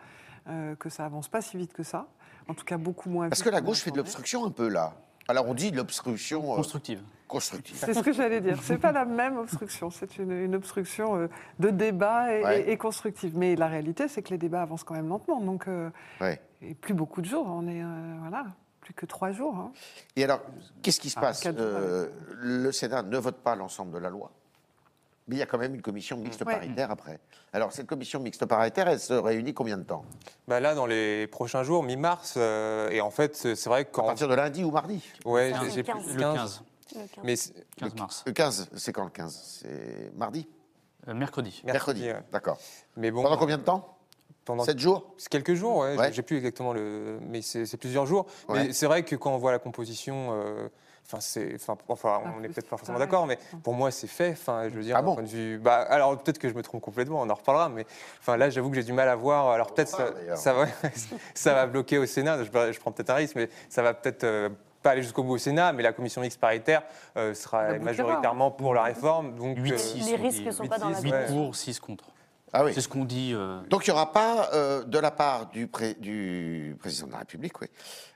[0.80, 2.08] que ça avance pas si vite que ça,
[2.48, 4.70] en tout cas beaucoup moins Parce vite que la gauche fait de l'obstruction un peu,
[4.70, 4.96] là.
[5.32, 7.02] Alors, on dit l'obstruction euh, Constructive.
[7.30, 7.78] constructive.
[7.78, 8.60] C'est ce que j'allais dire.
[8.62, 9.90] C'est pas la même obstruction.
[9.90, 12.62] C'est une, une obstruction euh, de débat et, Ouais.
[12.64, 13.38] et- et constructive.
[13.38, 15.40] Mais la réalité, c'est que les débats avancent quand même lentement.
[15.40, 15.90] Donc, euh,
[16.20, 16.42] Ouais.
[16.62, 17.46] et plus beaucoup de jours.
[17.48, 18.48] On est euh, voilà,
[18.82, 19.56] plus que trois jours.
[19.56, 19.72] hein.
[20.18, 20.42] Et alors,
[20.82, 24.32] qu'est-ce qui se Ah, passe Euh, Le Sénat ne vote pas l'ensemble de la loi?
[25.32, 26.54] Mais il y a quand même une commission mixte Ouais.
[26.56, 27.18] paritaire après.
[27.54, 30.04] Alors, cette commission mixte paritaire, elle se réunit combien de temps?
[30.46, 33.94] Bah là, dans les prochains jours, mi-mars, euh, et en fait, c'est vrai que À
[33.94, 34.04] quand.
[34.08, 35.02] partir de lundi ou mardi?
[35.24, 35.74] Quinze.
[35.74, 36.62] j'ai- plus- Le 15, Le quinze.
[37.24, 38.24] Mais c'est- 15 mars.
[38.28, 40.50] Le 15, c'est quand le 15 C'est mardi?
[41.08, 41.62] Euh, mercredi.
[41.64, 42.08] mercredi.
[42.10, 42.20] ouais.
[42.34, 42.58] D'accord.
[42.98, 43.98] Mais bon, Pendant combien de temps?
[44.44, 45.14] Pendant 7 jours?
[45.18, 45.96] C'est quelques jours, ouais.
[45.98, 46.12] Ouais.
[46.12, 48.26] J'ai- plus exactement le, mais c'est c'est plusieurs jours.
[48.50, 48.66] Ouais.
[48.68, 50.68] Mais c'est vrai que quand on voit la composition, euh,
[51.06, 54.32] enfin c'est, enfin, enfin, on n'est peut-être pas forcément d'accord, mais pour moi c'est fait.
[54.32, 56.64] Enfin, je veux dire, Ah bon point de vue, bah, alors peut-être que je me
[56.64, 57.86] trompe complètement, on en reparlera, mais
[58.20, 59.50] enfin là, j'avoue que j'ai du mal à voir.
[59.50, 60.66] Alors peut-être ça, ça va,
[61.34, 62.44] ça va bloquer au Sénat.
[62.44, 64.24] Je, je prends peut-être un risque, mais ça va peut-être.
[64.24, 64.50] euh,
[64.82, 66.82] pas aller jusqu'au bout au Sénat, mais la commission mixte paritaire
[67.16, 69.36] euh, sera majoritairement pour la réforme.
[69.36, 70.10] Donc, 8, euh, 6.
[70.10, 71.26] Les risques ne sont pas dans la 8 ouais.
[71.28, 72.06] pour, 6 contre.
[72.54, 72.72] Ah oui.
[72.74, 73.32] C'est ce qu'on dit.
[73.34, 77.14] euh, Donc il n'y aura pas, euh, de la part du, pré- du président de
[77.14, 77.68] la République, oui,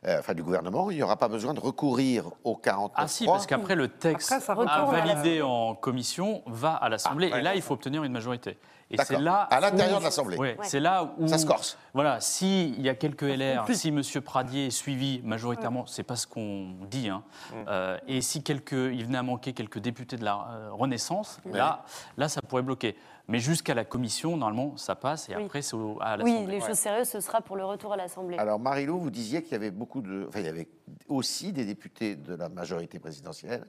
[0.05, 3.25] euh, enfin du gouvernement, il n'y aura pas besoin de recourir au 49 Ah si,
[3.25, 6.89] parce qu'après le texte Après, ça retourne à à la- validé en commission va à
[6.89, 7.29] l'Assemblée.
[7.31, 7.39] Ah, ouais.
[7.39, 8.57] et là, il faut obtenir une majorité.
[8.91, 10.37] Et c'est là À l'intérieur où- de l'Assemblée.
[10.37, 10.67] Ouais, Ouais.
[10.67, 11.75] c'est là où Ça se corse.
[11.95, 14.01] Voilà, s'il y a quelques LR, si M.
[14.23, 17.23] Pradier est suivi majoritairement, c'est pas ce qu'on dit, hein,
[17.67, 21.83] euh, et si quelques, il venait à manquer quelques députés de la Renaissance, là,
[22.17, 22.95] là, ça pourrait bloquer.
[23.27, 25.45] Mais jusqu'à la commission, normalement, ça passe, et Oui.
[25.45, 26.45] après, c'est à Oui, l'Assemblée.
[26.47, 28.37] les choses sérieuses, ce sera pour le retour à l'Assemblée.
[28.37, 30.67] Alors Marilou, vous disiez qu'il y avait beaucoup de, enfin il y avait
[31.07, 33.65] aussi des députés de la majorité présidentielle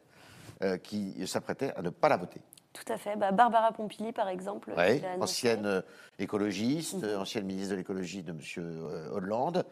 [0.63, 2.41] euh, qui s'apprêtaient à ne pas la voter.
[2.75, 3.17] Tout à fait.
[3.17, 4.75] Bah, Barbara Pompili, par exemple.
[4.77, 5.81] Ouais, ancienne euh,
[6.19, 9.09] écologiste, euh, ancienne ministre de l'écologie de M.
[9.13, 9.65] Hollande,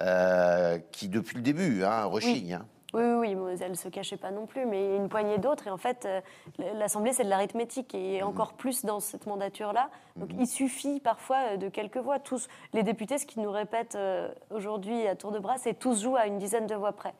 [0.00, 2.54] euh, qui depuis le début hein, rechigne.
[2.54, 2.66] hein.
[2.94, 5.66] Oui, oui, oui, elle ne se cachait pas non plus, mais une poignée d'autres.
[5.66, 6.20] Et en fait, euh,
[6.74, 8.28] l'Assemblée, c'est de l'arithmétique, et Mhm.
[8.28, 9.90] encore plus dans cette mandature-là.
[10.16, 12.18] Donc il suffit parfois euh, de quelques voix.
[12.20, 16.00] Tous les députés, ce qu'ils nous répètent euh, aujourd'hui à tour de bras, c'est tous
[16.02, 17.12] jouent à une dizaine de voix près.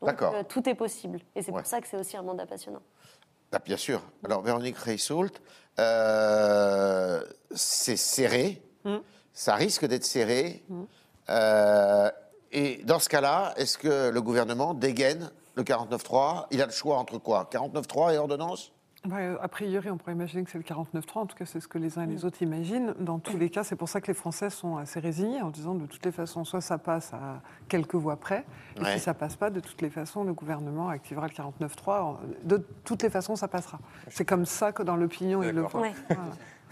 [0.00, 1.20] Donc euh, tout est possible.
[1.36, 1.58] Et c'est Ouais.
[1.60, 2.80] pour ça que c'est aussi un mandat passionnant.
[3.52, 4.00] Ah, bien sûr.
[4.24, 5.32] Alors, Véronique Reissoult,
[5.78, 7.22] euh,
[7.54, 8.62] c'est serré.
[9.32, 10.62] Ça risque d'être serré.
[11.28, 12.10] Euh,
[12.52, 16.96] et dans ce cas-là, est-ce que le gouvernement dégaine le 49.3 Il a le choix
[16.98, 17.48] entre quoi?
[17.52, 18.72] 49.3 et ordonnance?
[19.06, 21.20] Bah, euh, a priori, on pourrait imaginer que c'est le 49-3.
[21.20, 22.94] En tout cas, c'est ce que les uns et les autres imaginent.
[23.00, 25.74] Dans tous les cas, c'est pour ça que les Français sont assez résignés en disant
[25.74, 28.44] de toutes les façons, soit ça passe à quelques voix près,
[28.76, 28.92] et Ouais.
[28.92, 32.18] si ça passe pas, de toutes les façons, le gouvernement activera le 49-3.
[32.44, 33.78] De toutes les façons, ça passera.
[34.10, 35.80] C'est comme ça que dans l'opinion, ils le voient.
[35.80, 35.94] Ouais.
[36.08, 36.22] Voilà.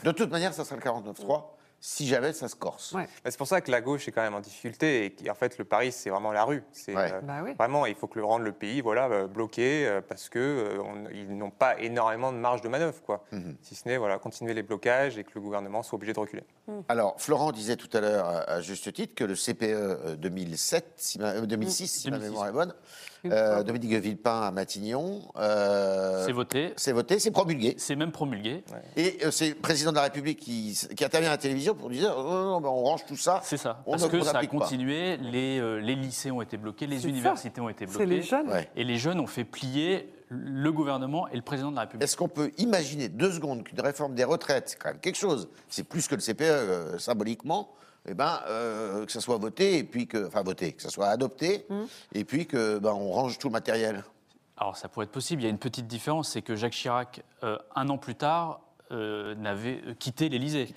[0.04, 1.44] De toute manière, ça sera le 49.3
[1.80, 2.92] si jamais ça se corse.
[2.92, 3.04] Ouais.
[3.24, 5.58] Bah, C'est pour ça que la gauche est quand même en difficulté et qu'en fait
[5.58, 6.62] le pari c'est vraiment la rue.
[6.72, 7.12] C'est Ouais.
[7.12, 7.54] euh, Bah oui.
[7.58, 10.82] vraiment il faut que le rendre le pays voilà euh, bloqué euh, parce que euh,
[10.82, 13.24] on- ils n'ont pas énormément de marge de manœuvre quoi.
[13.32, 13.56] Mhm.
[13.62, 16.42] Si ce n'est voilà continuer les blocages et que le gouvernement soit obligé de reculer.
[16.88, 21.18] Alors, Florent disait tout à l'heure, à juste titre, que le CPE euh, 2007, si
[21.18, 22.30] ma- euh, 2006, si ma 2006.
[22.30, 22.74] mémoire est bonne,
[23.24, 27.74] euh, Dominique Villepin à Matignon, euh, C'est voté, c'est voté, c'est promulgué.
[27.78, 28.62] c'est même promulgué.
[28.96, 31.90] Et euh, c'est le président de la République qui, qui intervient à la télévision pour
[31.90, 33.40] dire oh, non, non, ben, on range tout ça.
[33.44, 33.82] C'est ça.
[33.86, 36.86] On Parce ne- que on ça a continué, les, euh, les lycées ont été bloqués,
[36.86, 37.08] les ça.
[37.08, 38.06] universités ont été C'est bloquées.
[38.06, 38.48] les jeunes.
[38.48, 38.68] Ouais.
[38.76, 42.04] Et les jeunes ont fait plier le gouvernement et le président de la République.
[42.04, 45.48] Est-ce qu'on peut imaginer deux secondes qu'une réforme des retraites, c'est quand même quelque chose,
[45.68, 47.70] c'est plus que le CPE euh, symboliquement,
[48.06, 51.08] eh ben, euh, que ça soit voté, et puis que, enfin voté, que ça soit
[51.08, 51.74] adopté, Mmh.
[52.14, 54.04] et puis que ben, on range tout le matériel
[54.58, 55.40] Alors ça pourrait être possible.
[55.42, 58.60] Il y a une petite différence, c'est que Jacques Chirac, euh, un an plus tard,
[58.90, 60.68] euh, n'avait euh, quitté l'Élysée.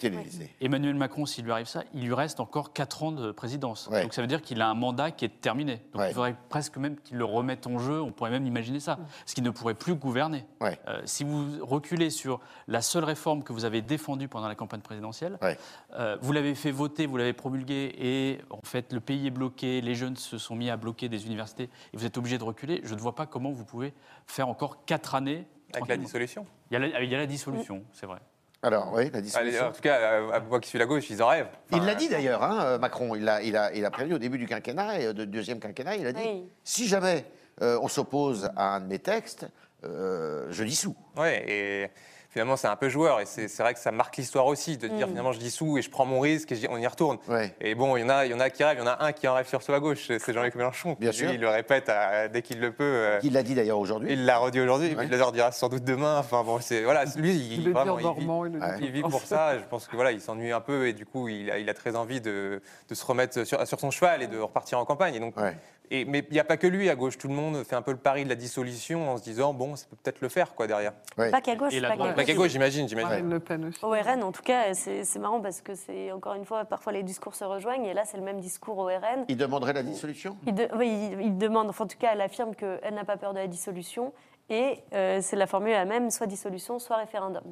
[0.60, 3.88] Emmanuel Macron, s'il lui arrive ça, il lui reste encore 4 ans de présidence.
[3.92, 4.04] Ouais.
[4.04, 5.82] Donc ça veut dire qu'il a un mandat qui est terminé.
[5.94, 6.10] Donc Ouais.
[6.12, 8.98] il faudrait presque même qu'il le remette en jeu, on pourrait même imaginer ça.
[8.98, 10.46] Parce qu'il ne pourrait plus gouverner.
[10.60, 10.78] Ouais.
[10.88, 14.82] Euh, si vous reculez sur la seule réforme que vous avez défendue pendant la campagne
[14.82, 15.58] présidentielle, Ouais.
[15.98, 19.82] euh, vous l'avez fait voter, vous l'avez promulgué, et en fait le pays est bloqué,
[19.82, 22.82] les jeunes se sont mis à bloquer des universités, et vous êtes obligé de reculer.
[22.84, 23.94] Je ne vois pas comment vous pouvez
[24.28, 25.46] faire encore 4 années.
[25.74, 26.46] Avec la dissolution.
[26.70, 28.20] Il y a la, il y a la dissolution, c'est vrai.
[28.64, 29.66] Alors, oui, la Allez, dissolution.
[29.68, 31.50] en tout cas, à, moi qui suis la gauche, ils en rêvent.
[31.72, 33.16] Il l'a dit d'ailleurs, hein, euh, Macron.
[33.16, 35.96] Il a, il, a, il a prévenu au début du quinquennat et de- deuxième quinquennat,
[35.96, 36.44] il a dit Oui.
[36.64, 37.26] si jamais
[37.64, 39.48] euh, on s'oppose à un de mes textes,
[39.84, 40.96] euh, je dissous.
[41.18, 41.90] Ouais, et
[42.32, 43.20] finalement, c'est un peu joueur.
[43.20, 45.90] Et c'est vrai que ça marque l'histoire aussi, de dire finalement, je dissous et je
[45.90, 47.18] prends mon risque et on y retourne.
[47.28, 47.54] Ouais.
[47.62, 48.92] Et bon, il y, en a, il y en a qui rêvent, il y en
[48.92, 50.96] a un qui en rêve sur à gauche, c'est Jean-Luc Mélenchon.
[51.00, 51.32] Bien Lui, sûr.
[51.32, 52.84] Il le répète à- dès qu'il le peut.
[52.84, 54.12] euh, Il l'a dit d'ailleurs aujourd'hui.
[54.14, 55.06] il l'a redit aujourd'hui, Ouais.
[55.06, 56.18] il le redira sans doute demain.
[56.20, 58.40] Enfin bon, c'est voilà, lui, il, Il vraiment, en il vit- dormant.
[58.42, 58.50] Ouais.
[58.82, 59.58] il vit pour ça.
[59.60, 61.74] Je pense que voilà, il s'ennuie un peu et du coup, il a, il a
[61.74, 65.16] très envie de, de se remettre sur, sur son cheval et de repartir en campagne.
[65.16, 65.56] Et donc, Ouais.
[65.92, 67.18] Et, mais il n'y a pas que lui à gauche.
[67.18, 69.76] Tout le monde fait un peu le pari de la dissolution en se disant bon,
[69.76, 70.94] ça peut peut-être le faire quoi derrière.
[71.18, 71.30] Ouais.
[71.30, 72.44] Pas qu'à gauche, Et la pas Pas qu'à gauche.
[72.46, 73.10] gauche, j'imagine, j'imagine.
[73.10, 73.84] Marine Le Pen aussi.
[73.84, 76.94] Au RN, en tout cas, c'est c'est marrant parce que c'est encore une fois, parfois
[76.94, 79.26] les discours se rejoignent et là, c'est le même discours au RN.
[79.28, 80.38] Il demanderait la dissolution?
[80.48, 83.18] Il, de- oui, il- il demande, enfin, en tout cas, elle affirme qu'elle n'a pas
[83.18, 84.14] peur de la dissolution
[84.50, 87.44] et euh, c'est la formule la même, soit dissolution, soit référendum.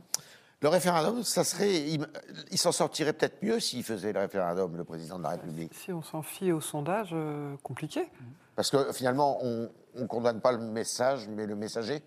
[0.61, 2.05] Le référendum, ça serait, il,
[2.51, 5.73] il s'en sortirait peut-être mieux s'il faisait le référendum, le président de la République.
[5.73, 8.09] Si on s'en fie au sondage, euh, compliqué.
[8.57, 12.03] Parce que finalement, on ne condamne pas le message, mais le messager.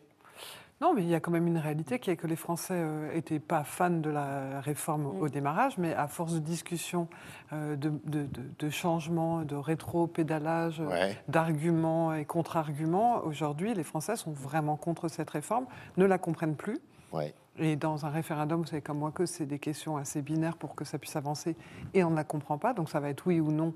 [0.83, 2.85] Non, mais il y a quand même une réalité qui est que les Français
[3.15, 7.09] n'étaient pas fans de la réforme au démarrage, mais à force de discussions,
[7.55, 11.17] euh, de, de, de- de changements, de rétro-pédalage, euh, Ouais.
[11.29, 15.65] d'arguments et contre-arguments, aujourd'hui, les Français sont vraiment contre cette réforme,
[15.97, 16.79] ne la comprennent plus.
[17.13, 17.35] Ouais.
[17.59, 20.75] Et dans un référendum, vous savez comme moi que c'est des questions assez binaires pour
[20.75, 21.55] que ça puisse avancer
[21.93, 22.73] et on ne la comprend pas.
[22.73, 23.75] Donc ça va être oui ou non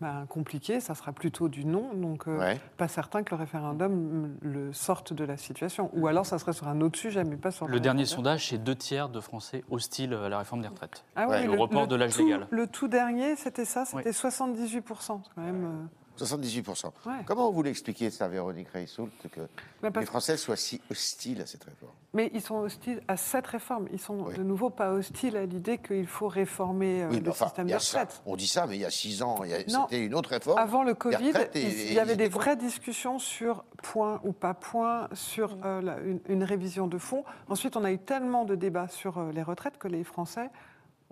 [0.00, 0.80] ben, compliqué.
[0.80, 1.94] Ça sera plutôt du non.
[1.94, 2.60] Donc euh, Ouais.
[2.76, 5.88] pas certain que le référendum le sorte de la situation.
[5.94, 8.24] Ou alors ça serait sur un autre sujet, mais pas sur Le dernier référendum.
[8.24, 11.04] sondage, c'est deux tiers de Français hostiles à la réforme des retraites.
[11.14, 12.48] Ah Ouais, oui, le report de l'âge tout- légal.
[12.50, 15.22] Le tout dernier, c'était ça, c'était 78%.
[15.24, 15.64] C'est quand même.
[15.64, 15.86] euh,
[16.26, 16.86] 78%.
[17.06, 17.12] Ouais.
[17.26, 19.40] Comment vous l'expliquez ça, Véronique Reissoult, que
[19.80, 21.92] parce les Français soient si hostiles à cette réforme?
[22.14, 23.86] Mais ils sont hostiles à cette réforme.
[23.92, 24.34] Ils sont Oui.
[24.36, 27.74] de nouveau pas hostiles à l'idée qu'il faut réformer euh, Oui, le enfin, système de
[27.74, 28.22] retraite.
[28.26, 29.86] On dit ça, mais il y a six ans, il y a- Non.
[29.88, 30.58] c'était une autre réforme.
[30.58, 35.08] Avant le Covid, et- il y avait des vraies discussions sur point ou pas point,
[35.14, 37.24] sur euh, la- une, une révision de fond.
[37.48, 40.50] Ensuite, on a eu tellement de débats sur euh, les retraites que les Français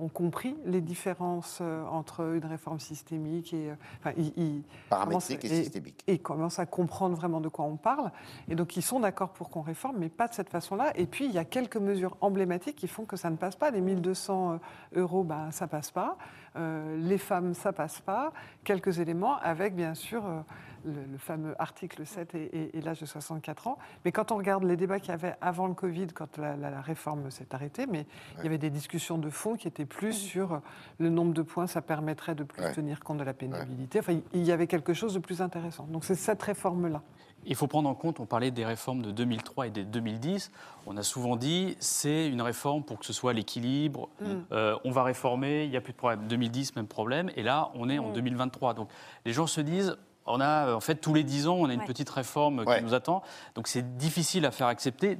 [0.00, 3.70] ont compris les différences euh, entre une réforme systémique et...
[3.70, 6.02] euh, enfin, ils- ils Paramétrique et systémique.
[6.06, 8.10] Et ils commencent à comprendre vraiment de quoi on parle.
[8.48, 10.92] Et donc, ils sont d'accord pour qu'on réforme, mais pas de cette façon-là.
[10.96, 13.70] Et puis, il y a quelques mesures emblématiques qui font que ça ne passe pas.
[13.70, 14.58] Les 1200
[14.96, 16.16] euros, bah, ça passe pas.
[16.56, 18.32] Euh, les femmes, ça passe pas.
[18.64, 20.40] Quelques éléments avec, bien sûr, euh,
[20.84, 23.78] le, le fameux article 7 et, et- et l'âge de 64 ans.
[24.04, 26.70] Mais quand on regarde les débats qu'il y avait avant le Covid, quand la, la-
[26.70, 28.06] la réforme s'est arrêtée, mais
[28.38, 30.58] il y avait des discussions de fond qui étaient plus sur euh,
[30.98, 32.72] le nombre de points, ça permettrait de plus Ouais.
[32.72, 34.00] tenir compte de la pénibilité.
[34.00, 35.84] Enfin, il- il y avait quelque chose de plus intéressant.
[35.84, 37.02] Donc c'est cette réforme-là.
[37.46, 40.50] Il faut prendre en compte, on parlait des réformes de 2003 et de 2010.
[40.86, 44.08] On a souvent dit c'est une réforme pour que ce soit l'équilibre.
[44.52, 46.26] Euh, on va réformer, il n'y a plus de problème.
[46.28, 47.30] 2010, même problème.
[47.36, 48.74] Et là, on est en 2023.
[48.74, 48.88] Donc
[49.24, 51.80] les gens se disent on a, en fait, tous les 10 ans, on a une
[51.80, 51.86] Ouais.
[51.86, 52.78] petite réforme Ouais.
[52.78, 53.22] qui nous attend.
[53.54, 55.18] Donc c'est difficile à faire accepter.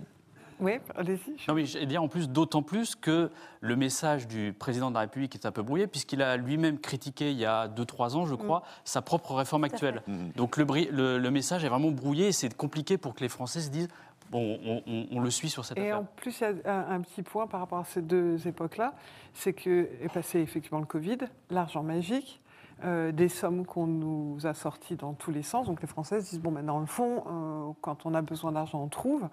[0.61, 1.37] Oui, allez-y.
[1.49, 5.01] Non, mais je dire en plus, d'autant plus que le message du président de la
[5.01, 8.35] République est un peu brouillé, puisqu'il a lui-même critiqué il y a 2-3 ans, je
[8.35, 10.03] crois, sa propre réforme actuelle.
[10.37, 13.29] Donc le, bri- le- le message est vraiment brouillé et c'est compliqué pour que les
[13.29, 13.89] Français se disent
[14.31, 16.01] bon, on, on- on le suit sur cette Et affaire.
[16.01, 18.95] en plus, il y a un, un petit point par rapport à ces deux époques-là,
[19.35, 21.19] c'est que est passé effectivement le Covid,
[21.51, 22.41] l'argent magique,
[22.85, 25.67] euh, des sommes qu'on nous a sorties dans tous les sens.
[25.67, 28.53] Donc les Français se disent bon, ben, dans le fond, euh, quand on a besoin
[28.53, 29.29] d'argent, on trouve.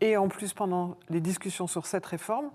[0.00, 2.50] Et en plus, pendant les discussions sur cette réforme,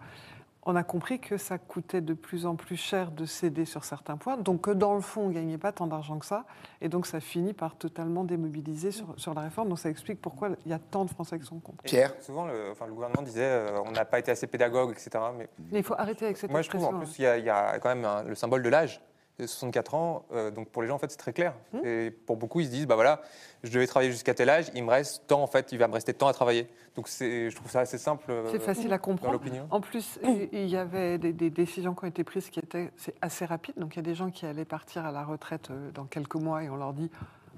[0.68, 4.18] on a compris que ça coûtait de plus en plus cher de céder sur certains
[4.18, 4.36] points.
[4.38, 6.44] Donc que dans le fond, on ne gagnait pas tant d'argent que ça.
[6.82, 9.70] Et donc ça finit par totalement démobiliser sur, sur la réforme.
[9.70, 11.86] Donc ça explique pourquoi il y a tant de Français qui sont contre.
[11.86, 14.90] Et Pierre Souvent, le, enfin, le gouvernement disait euh, on n'a pas été assez pédagogue,
[14.90, 15.12] etc.
[15.38, 17.38] Mais Mais il faut arrêter avec cette moi, je trouve en plus, il y, a-
[17.38, 19.00] il y a quand même un- le symbole de l'âge.
[19.40, 21.54] De 64 ans, euh, donc pour les gens, en fait, c'est très clair.
[21.74, 21.86] Mmh.
[21.86, 23.22] Et pour beaucoup, ils se disent, bah voilà,
[23.64, 25.94] je devais travailler jusqu'à tel âge, il me reste tant, en fait, il va me
[25.94, 26.68] rester tant à travailler.
[26.96, 28.26] Donc je trouve ça assez simple.
[28.30, 29.40] euh, C'est facile à comprendre.
[29.70, 32.92] En plus, il il y avait des, des décisions qui ont été prises qui étaient
[33.22, 33.76] assez rapide.
[33.78, 36.36] Donc il y a des gens qui allaient partir à la retraite euh, dans quelques
[36.36, 37.10] mois et on leur dit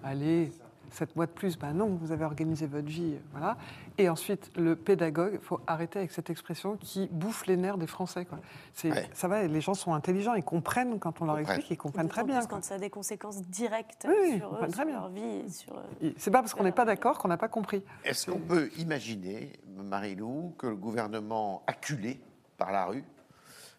[0.03, 0.51] allez,
[0.91, 1.57] sept mois de plus.
[1.57, 3.13] Ben non, vous avez organisé votre vie.
[3.15, 3.57] euh, Voilà.
[3.97, 7.87] Et ensuite, le pédagogue, il faut arrêter avec cette expression qui bouffe les nerfs des
[7.87, 8.25] Français.
[8.25, 8.39] Quoi.
[8.83, 9.09] Ouais.
[9.13, 11.57] Ça va, les gens sont intelligents, ils comprennent quand on leur Comprennent.
[11.57, 12.45] explique, ils comprennent très bien.
[12.45, 15.49] Quand ça a des conséquences directes Oui, sur eux, leur vie.
[15.49, 15.73] Sur,
[16.03, 17.83] euh, C'est pas parce qu'on n'est pas d'accord qu'on n'a pas compris.
[18.03, 22.19] Est-ce qu'on peut imaginer, Marie-Lou, que le gouvernement, acculé
[22.57, 23.03] par la rue,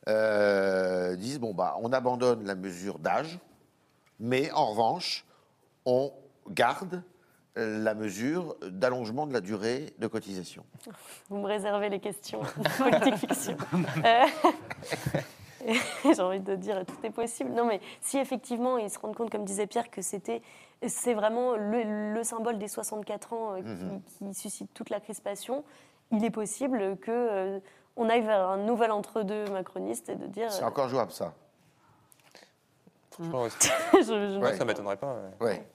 [0.08, 3.38] euh, dise bon bah on abandonne la mesure d'âge,
[4.18, 5.26] mais en revanche
[5.84, 6.12] on
[6.50, 7.02] garde
[7.56, 10.64] euh, la mesure d'allongement de la durée de cotisation.
[11.28, 12.40] Vous me réservez les questions
[12.78, 13.56] politique fiction.
[14.04, 14.24] Euh,
[16.14, 17.50] J'ai envie de dire tout est possible.
[17.50, 20.40] Non, mais si effectivement ils se rendent compte, comme disait Pierre, que c'était
[20.86, 25.64] c'est vraiment le, le symbole des 64 ans euh, qui, qui suscite toute la crispation,
[26.12, 27.58] il est possible que euh,
[27.96, 30.52] on aille vers un nouvel entre-deux macroniste et de dire.
[30.52, 31.34] C'est encore jouable ça.
[33.10, 33.48] Franchement,
[33.94, 34.56] je- Ouais.
[34.56, 35.16] ça m'étonnerait pas.
[35.40, 35.46] ouais.
[35.46, 35.66] Ouais.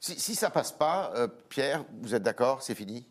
[0.00, 3.06] Si, si ça passe pas, euh, Pierre, vous êtes d'accord, c'est fini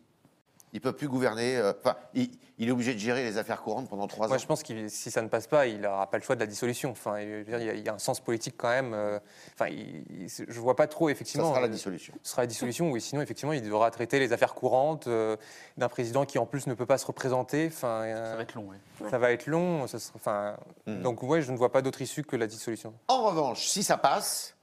[0.72, 1.56] Il peut plus gouverner.
[1.56, 4.38] euh, Enfin, il, il est obligé de gérer les affaires courantes pendant trois Moi, ans.
[4.38, 6.46] je pense que si ça ne passe pas, il n'aura pas le choix de la
[6.46, 6.90] dissolution.
[6.90, 8.92] Enfin, je veux dire, il y a- il y, a un sens politique quand même.
[8.94, 9.18] euh,
[9.54, 11.48] Enfin, il- il- je vois pas trop Ça effectivement.
[11.50, 12.14] sera la euh, dissolution.
[12.22, 13.00] Ce sera la dissolution, oui.
[13.00, 15.36] Sinon, effectivement, il devra traiter les affaires courantes euh,
[15.76, 17.66] d'un président qui, en plus, ne peut pas se représenter.
[17.68, 19.08] Enfin, euh, Ça va être long, oui.
[19.10, 19.86] ça va être long.
[19.86, 21.02] ça sera- enfin, Mhm.
[21.02, 22.92] Donc, ouais, je ne vois pas d'autre issue que la dissolution.
[23.08, 24.54] En revanche, si ça passe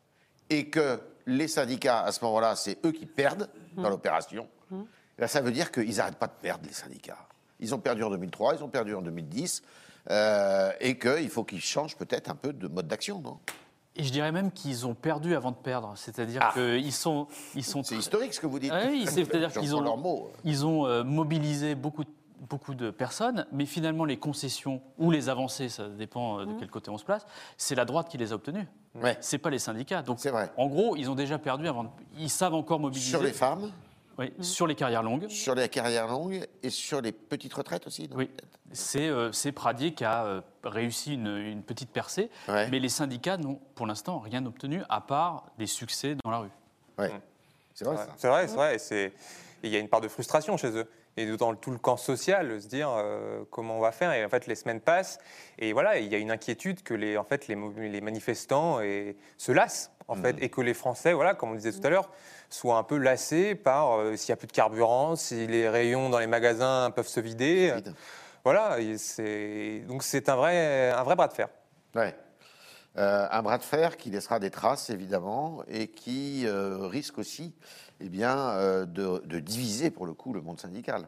[0.50, 4.48] et que les syndicats, à ce moment-là, c'est eux qui perdent dans l'opération,
[5.18, 7.28] ben, ça veut dire qu'ils n'arrêtent pas de perdre, les syndicats.
[7.60, 9.64] Ils ont perdu en 2003, ils ont perdu en 2010.
[10.12, 13.40] euh, et qu'il faut qu'ils changent peut-être un peu de mode d'action, non?
[13.96, 15.94] Et je dirais même qu'ils ont perdu avant de perdre.
[15.96, 16.52] C'est-à-dire Ah.
[16.54, 17.82] qu'ils sont, ils sont.
[17.82, 18.72] C'est historique ce que vous dites.
[18.72, 20.32] Ah oui, c'est-à-dire qu'ils ont, mots.
[20.44, 22.10] ils ont euh, mobilisé beaucoup, de-
[22.42, 26.70] beaucoup de personnes, mais finalement les concessions ou les avancées, ça dépend euh, de quel
[26.70, 27.26] côté on se place,
[27.58, 28.68] c'est la droite qui les a obtenues.
[28.96, 29.18] Ouais.
[29.22, 30.02] C'est pas les syndicats.
[30.02, 30.52] Donc, vrai.
[30.58, 31.84] en gros, ils ont déjà perdu avant.
[31.86, 33.10] de- Ils savent encore mobiliser.
[33.10, 33.72] Sur les femmes,
[34.18, 35.28] Oui, sur les carrières longues.
[35.30, 38.10] sur les carrières longues et sur les petites retraites aussi.
[38.16, 38.30] Oui,
[38.72, 42.70] c'est euh, c'est Pradier qui a euh, réussi une, une petite percée, Ouais.
[42.70, 46.52] mais les syndicats n'ont pour l'instant rien obtenu à part des succès dans la rue.
[46.98, 47.12] Ouais.
[47.74, 48.14] C'est vrai Ouais, ça.
[48.16, 49.14] C'est vrai, c'est vrai.
[49.64, 50.88] Il y a une part de frustration chez eux.
[51.18, 54.12] Et dans tout le camp social, se dire euh, comment on va faire.
[54.12, 55.18] Et en fait, les semaines passent.
[55.58, 59.52] Et voilà, il y a une inquiétude que les, en fait, les, manifestants et, se
[59.52, 59.92] lassent.
[60.08, 62.12] En fait, et que les Français, voilà, comme on disait tout à l'heure,
[62.50, 66.12] soient un peu lassés par euh, s'il n'y a plus de carburant, si les rayons
[66.12, 67.72] dans les magasins peuvent se vider.
[67.74, 67.96] Vide.
[68.44, 68.78] Voilà,
[69.88, 71.48] donc c'est un vrai, un vrai bras de fer.
[71.96, 72.14] Ouais.
[72.98, 77.56] Euh, un bras de fer qui laissera des traces, évidemment, et qui risque aussi
[78.00, 81.08] eh bien, euh, de, de diviser, pour le coup, le monde syndical.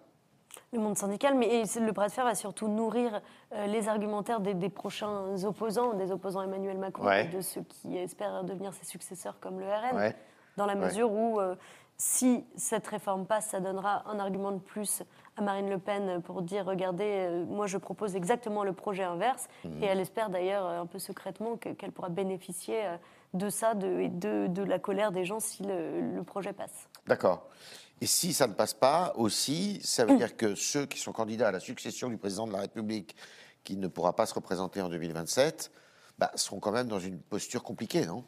[0.74, 3.22] le monde syndical, mais le bras de fer va surtout nourrir
[3.54, 7.26] euh, les argumentaires des, des prochains opposants, des opposants Emmanuel Macron, Ouais.
[7.26, 10.16] et de ceux qui espèrent devenir ses successeurs comme le RN, Ouais.
[10.58, 10.86] dans la Ouais.
[10.86, 11.56] mesure où euh,
[11.98, 15.04] si cette réforme passe, ça donnera un argument de plus
[15.36, 19.48] à Marine Le Pen pour dire regardez, euh, moi je propose exactement le projet inverse,
[19.64, 19.84] Mhm.
[19.84, 22.98] et elle espère d'ailleurs un peu secrètement que- qu'elle pourra bénéficier euh,
[23.34, 26.88] de ça de, de, de la colère des gens si le, le projet passe.
[27.08, 27.48] D'accord.
[28.00, 31.48] Et si ça ne passe pas aussi, ça veut dire que ceux qui sont candidats
[31.48, 33.16] à la succession du président de la République,
[33.64, 35.72] qui ne pourra pas se représenter en 2027,
[36.20, 38.24] bah, seront quand même dans une posture compliquée, non?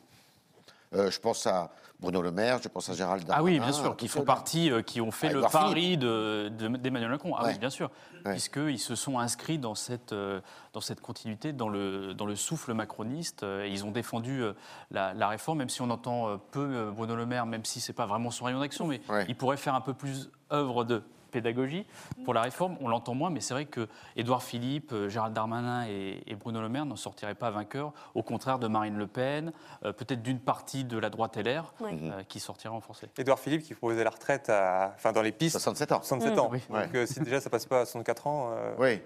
[0.95, 1.69] Euh, Je pense à
[1.99, 3.39] Bruno Le Maire, je pense à Gérald Darmanin.
[3.39, 4.25] Ah oui, bien sûr, qui font ceux-là.
[4.25, 7.35] partie, euh, qui ont fait Ah, le pari de- de- d'Emmanuel Macron.
[7.37, 7.51] Ah Ouais.
[7.53, 7.91] oui, bien sûr,
[8.25, 8.31] Ouais.
[8.31, 10.41] puisqu'ils se sont inscrits dans cette, euh,
[10.73, 13.43] dans cette continuité, dans le, dans le souffle macroniste.
[13.43, 14.53] euh, et ils ont défendu euh,
[14.89, 17.79] la, la réforme, même si on entend euh, peu euh, Bruno Le Maire, même si
[17.81, 19.25] c'est pas vraiment son rayon d'action, mais Ouais.
[19.27, 21.85] il pourrait faire un peu plus œuvre de pédagogie
[22.25, 22.77] pour la réforme.
[22.81, 26.61] On l'entend moins, mais c'est vrai que Édouard Philippe, euh, Gérald Darmanin et, et Bruno
[26.61, 29.51] Le Maire n'en sortiraient pas vainqueurs, au contraire de Marine Le Pen,
[29.85, 31.91] euh, peut-être d'une partie de la droite LR, Oui.
[32.11, 33.07] euh, qui sortira renforcée.
[33.17, 36.01] Édouard Philippe qui proposait la retraite à, enfin, dans les pistes, 67 ans.
[36.01, 36.39] 67 Mmh.
[36.39, 36.49] ans.
[36.51, 36.61] Oui.
[36.69, 39.01] Donc euh, si déjà ça passe pas à 64 ans, euh, Oui,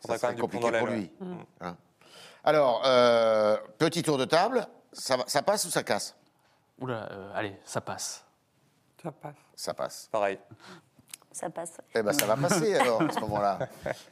[0.00, 1.10] ça quand même compliqué pour lui.
[1.60, 1.76] Hein.
[2.44, 6.16] Alors, euh, petit tour de table, ça, ça passe ou ça casse?
[6.80, 8.24] Oula, euh, allez, ça passe.
[9.00, 9.34] Ça passe.
[9.54, 10.08] Ça passe.
[10.10, 10.38] pareil.
[11.32, 11.78] Ça passe.
[11.94, 13.58] Eh ben, ça va passer alors à ce moment-là.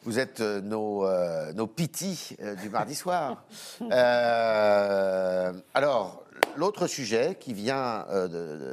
[0.05, 3.45] Vous êtes euh, nos, euh, nos pitis euh, du mardi soir.
[3.83, 6.25] Euh, alors,
[6.57, 8.07] l'autre sujet qui vient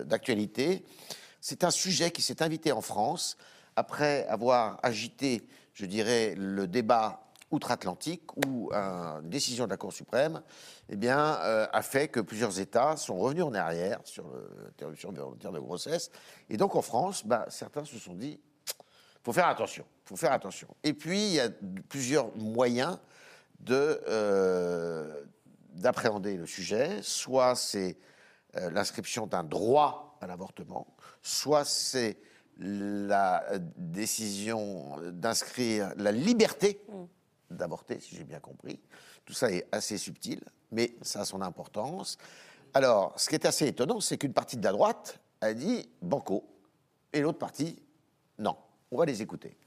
[0.06, 0.86] d'actualité,
[1.42, 3.38] c'est un sujet qui s'est invité en France
[3.76, 10.42] après avoir agité, je dirais, le débat outre-Atlantique où une décision de la Cour suprême
[10.90, 14.26] eh bien, euh, a fait que plusieurs États sont revenus en arrière sur
[14.64, 16.12] l'interruption volontaire de grossesse.
[16.50, 18.40] Et donc en France, bah, certains se sont dit
[19.24, 20.70] faut faire attention, faut faire attention.
[20.86, 21.50] Et puis, il y a
[21.90, 22.98] plusieurs moyens
[23.70, 25.24] euh,
[25.74, 27.02] d'appréhender le sujet.
[27.02, 27.98] Soit c'est
[28.56, 30.88] euh, l'inscription d'un droit à l'avortement,
[31.22, 32.18] soit c'est
[32.58, 36.82] la euh, décision d'inscrire la liberté
[37.50, 38.80] d'avorter, si j'ai bien compris.
[39.26, 40.42] Tout ça est assez subtil,
[40.72, 42.18] mais ça a son importance.
[42.74, 46.44] Alors, ce qui est assez étonnant, c'est qu'une partie de la droite a dit banco,
[47.14, 47.82] et l'autre partie,
[48.38, 48.56] non.
[48.92, 49.58] On va les écouter.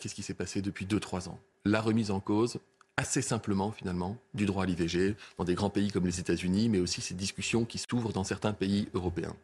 [0.00, 1.38] Qu'est-ce qui s'est passé depuis 2-3 ans?
[1.64, 2.58] La remise en cause,
[2.96, 6.78] assez simplement finalement, du droit à l'IVG dans des grands pays comme les États-Unis, mais
[6.78, 9.36] aussi ces discussions qui s'ouvrent dans certains pays européens.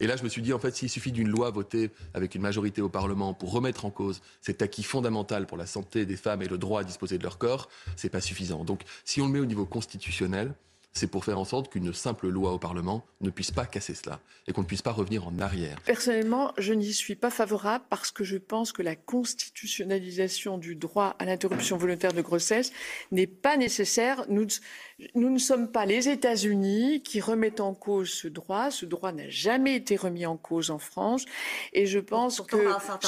[0.00, 2.42] Et là, je me suis dit, en fait, s'il suffit d'une loi votée avec une
[2.42, 6.42] majorité au Parlement pour remettre en cause cet acquis fondamental pour la santé des femmes
[6.42, 8.64] et le droit à disposer de leur corps, c'est pas suffisant.
[8.64, 10.54] Donc, si on le met au niveau constitutionnel,
[10.92, 14.20] c'est pour faire en sorte qu'une simple loi au Parlement ne puisse pas casser cela
[14.46, 15.80] et qu'on ne puisse pas revenir en arrière.
[15.86, 21.16] Personnellement, je n'y suis pas favorable parce que je pense que la constitutionnalisation du droit
[21.18, 22.72] à l'interruption volontaire de grossesse
[23.10, 24.24] n'est pas nécessaire.
[24.28, 24.46] Nous,
[25.14, 28.70] nous ne sommes pas les États-Unis qui remettent en cause ce droit.
[28.70, 31.24] Ce droit n'a jamais été remis en cause en France.
[31.72, 33.06] Et je pense Pourtant, que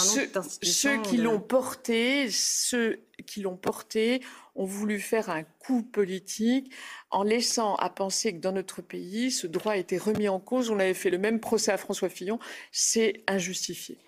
[0.63, 4.21] ceux, qui de- l'ont porté, ceux qui l'ont porté
[4.57, 6.73] ont voulu faire un coup politique
[7.11, 10.71] en laissant à penser que dans notre pays, ce droit a été remis en cause.
[10.71, 12.39] On avait fait le même procès à François Fillon.
[12.73, 13.99] C'est injustifié.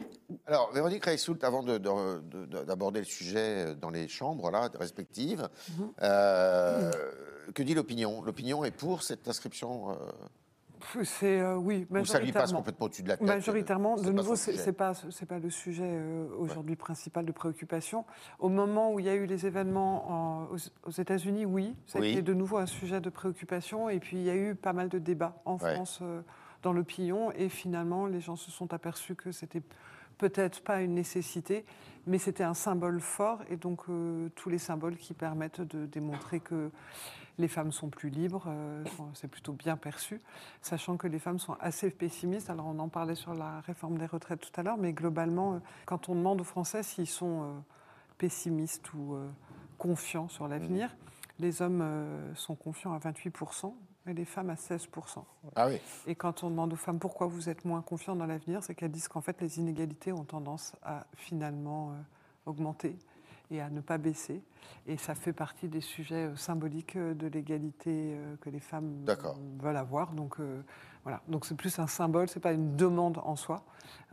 [0.47, 5.49] Alors, Véronique Reissoult, avant de- de- de- d'aborder le sujet dans les chambres là, respectives,
[6.03, 6.91] euh,
[7.55, 8.23] que dit l'opinion?
[8.23, 9.95] L'opinion est pour cette inscription euh,
[11.05, 12.59] C'est euh, oui, Ou ça lui passe majoritairement.
[12.59, 15.85] complètement au-dessus de la tête Majoritairement, c'est de nouveau, c'est pas c'est pas le sujet
[15.87, 18.05] euh, aujourd'hui principal de préoccupation.
[18.39, 20.57] Au moment où il y a eu les événements en- aux,
[20.89, 22.09] aux États-Unis, oui, ça Oui.
[22.09, 23.89] a été de nouveau un sujet de préoccupation.
[23.89, 25.75] Et puis il y a eu pas mal de débats en Ouais.
[25.75, 26.21] France euh,
[26.63, 27.33] dans l'opinion.
[27.33, 29.63] Et finalement, les gens se sont aperçus que c'était
[30.19, 31.65] peut-être pas une nécessité,
[32.07, 33.41] mais c'était un symbole fort.
[33.51, 36.71] Et donc euh, tous les symboles qui permettent de démontrer que
[37.39, 40.21] les femmes sont plus libres, euh, c'est plutôt bien perçu,
[40.63, 42.51] sachant que les femmes sont assez pessimistes.
[42.51, 45.59] Alors on en parlait sur la réforme des retraites tout à l'heure, mais globalement, euh,
[45.85, 47.59] quand on demande aux Français s'ils sont euh,
[48.19, 49.17] pessimistes ou
[49.77, 50.97] confiants sur l'avenir,
[51.39, 51.85] les hommes
[52.35, 53.75] sont confiants à 28%
[54.13, 55.23] les femmes à 16%.
[55.55, 55.79] Ah oui.
[56.07, 58.91] Et quand on demande aux femmes pourquoi vous êtes moins confiants dans l'avenir, c'est qu'elles
[58.91, 61.95] disent qu'en fait les inégalités ont tendance à finalement euh,
[62.51, 62.97] augmenter
[63.51, 64.43] et à ne pas baisser.
[64.87, 69.05] Et ça fait partie des sujets euh, symboliques euh, de l'égalité que les femmes
[69.61, 70.13] veulent avoir.
[70.13, 70.63] Donc euh,
[71.05, 71.23] voilà.
[71.29, 73.63] Donc c'est plus un symbole, c'est pas une demande en soi.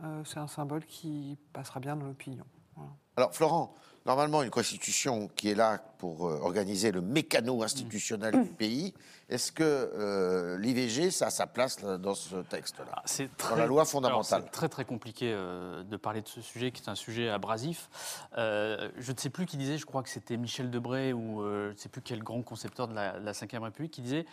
[0.02, 2.44] Euh, c'est un symbole qui passera bien dans l'opinion.
[2.76, 2.90] Voilà.
[3.16, 3.74] Alors, Florent,
[4.06, 8.94] normalement, une constitution qui est là pour euh, organiser le mécano institutionnel du pays,
[9.28, 13.56] est-ce que euh, l'IVG, ça a sa place là, dans ce texte-là Ah, C'est Dans
[13.56, 14.42] la loi fondamentale.
[14.44, 17.88] C'est très très compliqué euh, de parler de ce sujet qui est un sujet abrasif.
[18.36, 21.76] Je ne sais plus qui disait, je crois que c'était Michel Debré ou je ne
[21.76, 24.26] sais plus quel grand concepteur de la, de la Ve République qui disait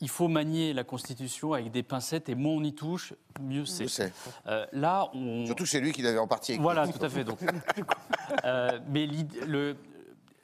[0.00, 4.12] il faut manier la Constitution avec des pincettes et moins on y touche, mieux c'est.
[4.46, 6.62] Euh, là, on, Surtout c'est lui qui l'avait en partie écrit.
[6.62, 7.24] voilà, tout à fait.
[7.24, 7.38] Donc,
[8.44, 9.08] Euh, mais
[9.46, 9.74] le,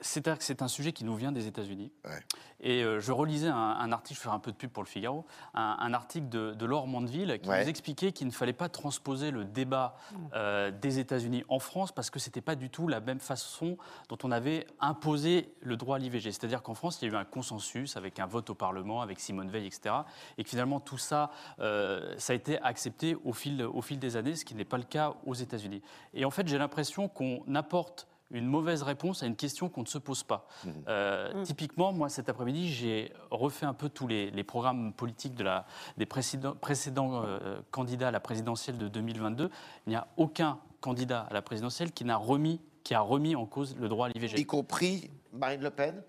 [0.05, 1.91] c'est un, c'est un sujet qui nous vient des États-Unis.
[2.05, 2.21] Ouais.
[2.61, 4.89] Et euh, je relisais un, un article, je fais un peu de pub pour le
[4.89, 5.25] Figaro,
[5.55, 7.63] un, un article de, de Laure Mandeville qui Ouais.
[7.63, 9.97] nous expliquait qu'il ne fallait pas transposer le débat
[10.35, 13.77] euh, des États-Unis en France parce que c'était pas du tout la même façon
[14.09, 16.33] dont on avait imposé le droit à l'IVG.
[16.33, 19.21] C'est-à-dire qu'en France, il y a eu un consensus avec un vote au Parlement, avec
[19.21, 19.95] Simone Veil, etc.
[20.39, 21.31] Et que finalement, tout ça,
[21.61, 24.79] euh, ça a été accepté au fil, au fil des années, ce qui n'est pas
[24.79, 25.83] le cas aux États-Unis.
[26.15, 29.87] Et en fait, j'ai l'impression qu'on apporte une mauvaise réponse à une question qu'on ne
[29.87, 30.47] se pose pas.
[30.89, 35.45] Euh, Typiquement, moi, cet après-midi, j'ai refait un peu tous les, les programmes politiques de
[35.45, 35.67] la,
[35.97, 39.51] des précédents, précédents euh, candidats à la présidentielle de 2022.
[39.87, 43.47] Il n'y a aucun candidat à la présidentielle qui n'a remis qui a remis en
[43.47, 44.39] cause le droit à l'IVG.
[44.39, 46.03] Y compris Marine Le Pen?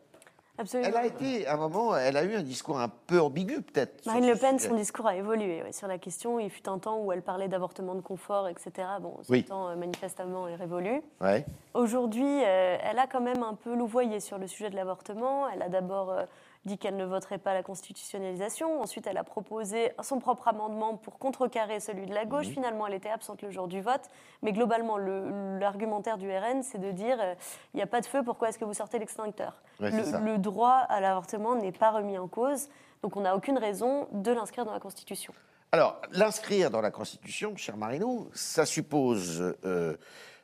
[0.58, 0.89] Absolument.
[0.89, 4.06] Elle a été, à un moment, elle a eu un discours un peu ambigu, peut-être.
[4.06, 4.70] Marine Le Pen, sujet.
[4.70, 6.39] son discours a évolué ouais, sur la question.
[6.39, 8.72] Il fut un temps où elle parlait d'avortement de confort, etc.
[9.01, 9.43] Bon, ce Oui.
[9.43, 11.01] temps euh, manifestement est révolu.
[11.22, 11.45] Ouais.
[11.74, 15.49] Aujourd'hui, euh, elle a quand même un peu louvoyé sur le sujet de l'avortement.
[15.49, 16.24] Elle a d'abord euh,
[16.66, 18.82] dit qu'elle ne voterait pas la constitutionnalisation.
[18.82, 22.47] Ensuite, elle a proposé son propre amendement pour contrecarrer celui de la gauche.
[22.47, 22.53] Mhm.
[22.53, 24.09] Finalement, elle était absente le jour du vote.
[24.41, 27.36] Mais globalement, le- l'argumentaire du RN, c'est de dire euh,
[27.74, 29.61] il n'y a pas de feu, pourquoi est-ce que vous sortez l'extincteur?
[29.80, 32.68] Ouais, le, le droit à l'avortement n'est pas remis en cause.
[33.03, 35.34] Donc, on n'a aucune raison de l'inscrire dans la Constitution.
[35.72, 39.97] Alors, l'inscrire dans la Constitution, cher Marinou, ça suppose euh,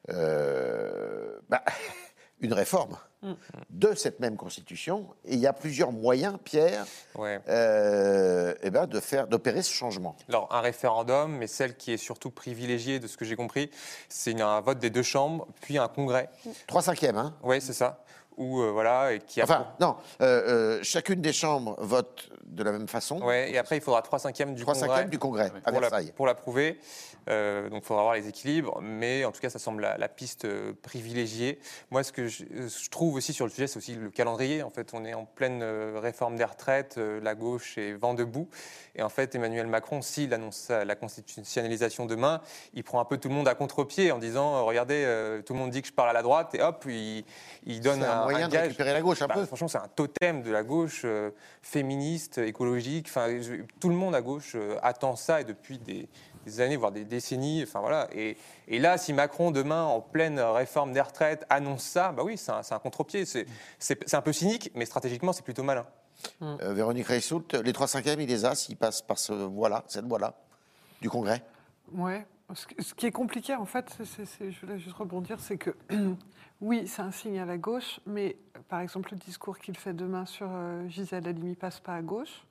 [0.10, 1.64] euh, bah,
[2.42, 2.98] une réforme.
[3.70, 5.08] De cette même Constitution.
[5.26, 7.40] Et il y a plusieurs moyens, Pierre, Ouais.
[7.48, 10.16] euh, eh ben, de faire, d'opérer ce changement.
[10.30, 13.70] Alors, un référendum, mais celle qui est surtout privilégiée, de ce que j'ai compris,
[14.10, 16.30] c'est un vote des deux chambres, puis un congrès.
[16.68, 18.04] 3 cinquièmes, hein Oui, c'est ça.
[18.42, 20.26] Ou voilà, et qui a Enfin, non, euh,
[20.80, 23.22] euh, chacune des chambres vote de la même façon.
[23.22, 24.88] Ouais, et après, il faudra 3 cinquièmes du 3 congrès.
[24.90, 26.12] cinquièmes du Congrès, à pour la- Versailles.
[26.16, 26.80] pour l'approuver.
[27.30, 28.80] Euh, donc, il faudra voir les équilibres.
[28.82, 31.60] Mais en tout cas, ça semble la, la piste euh, privilégiée.
[31.92, 34.64] Moi, ce que je, euh, je trouve aussi sur le sujet, c'est aussi le calendrier.
[34.64, 36.96] En fait, on est en pleine euh, réforme des retraites.
[36.98, 38.50] euh, la gauche est vent debout.
[38.96, 42.42] Et en fait, Emmanuel Macron, s'il annonce la constitutionnalisation demain,
[42.74, 45.54] il prend un peu tout le monde à contre-pied en disant euh, Regardez, euh, tout
[45.54, 46.54] le monde dit que je parle à la droite.
[46.56, 47.24] Et hop, il,
[47.66, 48.64] il donne un moyen de gage.
[48.64, 49.46] récupérer la gauche un Bah, peu.
[49.46, 53.08] Franchement, c'est un totem de la gauche euh, féministe, écologique.
[53.10, 53.28] Enfin,
[53.80, 56.08] tout le monde à gauche euh, attend ça et depuis des,
[56.46, 57.64] des années, voire des décennies.
[57.64, 58.08] Enfin voilà.
[58.14, 62.38] Et, et là, si Macron demain, en pleine réforme des retraites, annonce ça, bah oui,
[62.38, 63.26] c'est un, contre-pied.
[63.26, 63.46] C'est
[64.14, 65.86] un peu cynique, mais stratégiquement, c'est plutôt malin.
[66.42, 70.06] Euh, Véronique Reissoult, les 3 cinquièmes, il les a s'il passe par ce voilà, cette
[70.06, 70.36] voie-là
[71.02, 71.44] du Congrès?
[71.94, 72.26] Ouais.
[72.54, 75.76] Ce qui- est compliqué, en fait, c'est- c'est- c'est- je voulais juste rebondir, c'est que
[76.62, 78.38] oui, c'est un signe à la gauche, mais
[78.70, 82.44] par exemple, le discours qu'il fait demain sur euh, Gisèle Halimi passe pas à gauche.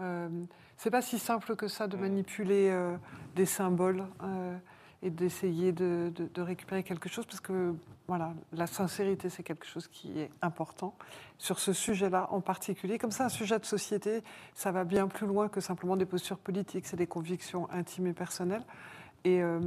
[0.00, 0.28] Euh,
[0.76, 2.96] c'est pas si simple que ça de manipuler euh,
[3.34, 4.56] des symboles euh,
[5.02, 7.74] et d'essayer de, de- de récupérer quelque chose, parce que
[8.08, 10.94] voilà, la sincérité, c'est quelque chose qui est important
[11.36, 12.96] sur ce sujet-là en particulier.
[12.98, 14.22] Comme ça, un sujet de société,
[14.54, 18.12] ça va bien plus loin que simplement des postures politiques, c'est des convictions intimes et
[18.14, 18.64] personnelles.
[19.24, 19.60] Et euh,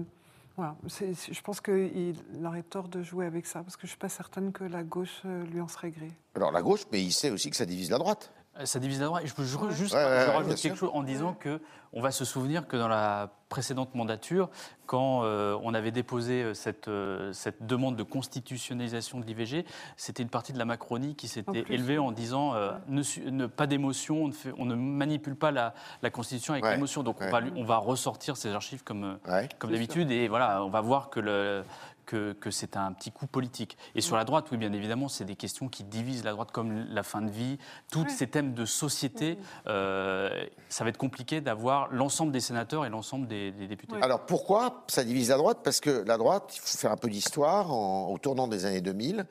[0.57, 3.97] voilà, je pense qu'il aurait tort de jouer avec ça, parce que je ne suis
[3.97, 6.11] pas certaine que la gauche euh, lui en serait gré.
[6.35, 8.33] Alors la gauche, mais il sait aussi que ça divise la droite.
[8.65, 9.23] Ça divise la droite.
[9.25, 10.75] Je peux ju- juste Ouais, je rajoute quelque sûr.
[10.75, 11.61] chose en disant que
[11.93, 14.49] on va se souvenir que dans la précédente mandature,
[14.85, 19.65] quand euh, on avait déposé euh, cette, euh, cette demande de constitutionnalisation de l'IVG,
[19.97, 24.23] c'était une partie de la Macronie qui s'était élevée en disant euh, ne, pas d'émotion,
[24.23, 27.03] on, ne fait- on ne manipule pas la, la Constitution avec Ouais, l'émotion.
[27.03, 27.27] Donc ouais.
[27.27, 29.49] on, va, lui- on va ressortir ces archives comme, euh, Ouais.
[29.59, 31.63] comme d'habitude et voilà, on va voir que le
[32.05, 33.77] que, que c'est un petit coup politique.
[33.95, 36.85] Et sur la droite, oui, bien évidemment, c'est des questions qui divisent la droite, comme
[36.89, 37.57] la fin de vie,
[37.91, 39.37] tous ces thèmes de société.
[39.67, 40.29] euh,
[40.69, 43.95] ça va être compliqué d'avoir l'ensemble des sénateurs et l'ensemble des, des députés.
[44.01, 45.59] Alors pourquoi ça divise la droite?
[45.63, 49.25] Parce que la droite, il faut faire un peu d'histoire, au tournant des années 2000,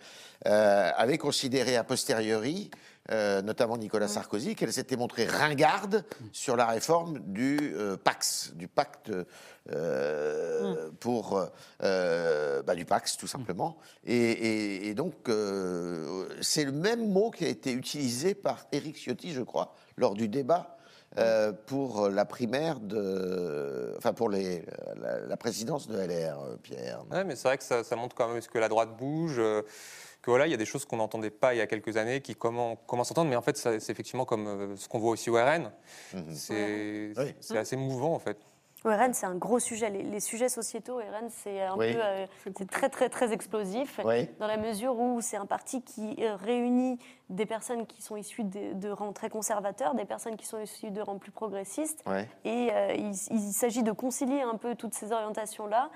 [0.47, 2.71] euh, avait considéré a posteriori,
[3.11, 8.69] euh, notamment Nicolas Sarkozy, qu'elle s'était montrée ringarde sur la réforme du euh, Pax, du
[8.69, 9.11] pacte
[9.73, 11.47] euh, pour
[11.83, 13.77] euh, bah, du Pax tout simplement.
[14.05, 18.97] Et, et- et donc euh, c'est le même mot qui a été utilisé par Éric
[18.97, 20.77] Ciotti, je crois, lors du débat.
[21.19, 24.65] euh, pour la primaire de, enfin pour les,
[25.03, 27.03] la, la présidence de LR, Pierre.
[27.11, 29.35] Ouais, mais c'est vrai que ça, ça montre quand même que la droite bouge.
[29.41, 29.63] euh,
[30.23, 32.21] que voilà, il y a des choses qu'on n'entendait pas il y a quelques années
[32.21, 35.13] qui comment- commencent à s'entendre, mais en fait, c'est effectivement comme euh, ce qu'on voit
[35.13, 35.71] aussi au RN.
[36.35, 37.35] C'est Oui.
[37.41, 38.37] c'est assez mouvant, en fait.
[38.83, 39.91] Au RN, c'est un gros sujet.
[39.91, 41.93] Les, les sujets sociétaux, au RN, c'est un Oui.
[41.93, 44.27] peu, euh, c'est très très très explosif, Oui.
[44.39, 46.99] dans la mesure où c'est un parti qui euh, réunit
[47.29, 50.91] des personnes qui sont issues de, de rangs très conservateurs, des personnes qui sont issues
[50.91, 52.03] de rangs plus progressistes,
[52.47, 55.91] et euh, il, il s'agit de concilier un peu toutes ces orientations-là.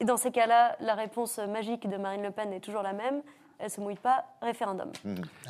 [0.00, 3.22] Et dans ces cas-là, la réponse magique de Marine Le Pen est toujours la même.
[3.58, 4.90] Elle se mouille pas, référendum.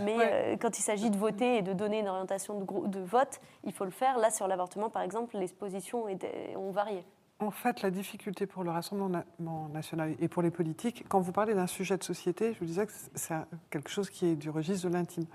[0.01, 0.31] Mais Ouais.
[0.33, 3.85] euh, quand il s'agit de voter et de donner une orientation de, vote, il faut
[3.85, 4.19] le faire.
[4.19, 7.05] Là, sur l'avortement, par exemple, les positions étaient- ont varié.
[7.41, 11.55] En fait, la difficulté pour le Rassemblement national et pour les politiques, quand vous parlez
[11.55, 13.35] d'un sujet de société, je vous disais que c'est
[13.71, 15.27] quelque chose qui est du registre de l'intime.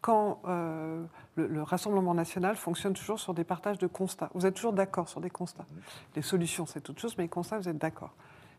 [0.00, 1.02] Quand euh,
[1.36, 5.08] le, le Rassemblement national fonctionne toujours sur des partages de constats, vous êtes toujours d'accord
[5.08, 5.64] sur des constats.
[6.14, 8.12] Les solutions, c'est autre chose, mais les constats, vous êtes d'accord.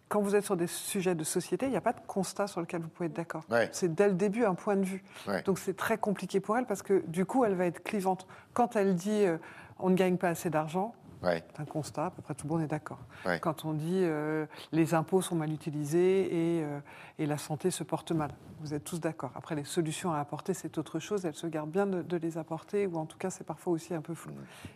[0.09, 2.61] Quand vous êtes sur des sujets de société, il n'y a pas de constat sur
[2.61, 3.43] lequel vous pouvez être d'accord.
[3.51, 3.69] Ouais.
[3.71, 5.03] C'est dès le début un point de vue.
[5.27, 5.43] Ouais.
[5.43, 8.25] Donc c'est très compliqué pour elle parce que du coup, elle va être clivante.
[8.53, 9.37] Quand elle dit euh,
[9.77, 11.43] on ne gagne pas assez d'argent, Ouais.
[11.53, 12.99] c'est un constat, à peu près tout le monde est d'accord.
[13.25, 13.39] Ouais.
[13.39, 16.79] Quand on dit euh, les impôts sont mal utilisés et, euh,
[17.17, 19.31] et la santé se porte mal, vous êtes tous d'accord.
[19.35, 21.25] Après, les solutions à apporter, c'est autre chose.
[21.25, 23.93] Elle se garde bien de, de les apporter, ou en tout cas, c'est parfois aussi
[23.93, 24.33] un peu flou.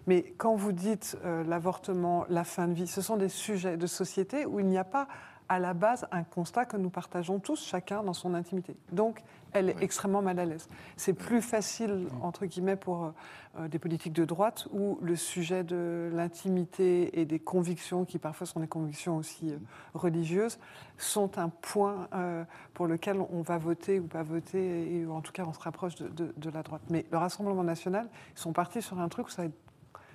[0.07, 3.87] Mais quand vous dites euh, l'avortement, la fin de vie, ce sont des sujets de
[3.87, 5.07] société où il n'y a pas
[5.53, 8.75] à la base un constat que nous partageons tous, chacun dans son intimité.
[8.91, 9.21] Donc,
[9.53, 10.67] elle est extrêmement mal à l'aise.
[10.97, 13.13] C'est plus facile, entre guillemets, pour
[13.59, 18.47] euh, des politiques de droite où le sujet de l'intimité et des convictions, qui parfois
[18.47, 19.57] sont des convictions aussi euh,
[19.93, 20.57] religieuses,
[20.97, 22.43] sont un point euh,
[22.73, 25.95] pour lequel on va voter ou pas voter, et en tout cas on se rapproche
[25.95, 26.81] de, de- de la droite.
[26.89, 29.62] Mais le Rassemblement national, ils sont partis sur un truc où ça va être-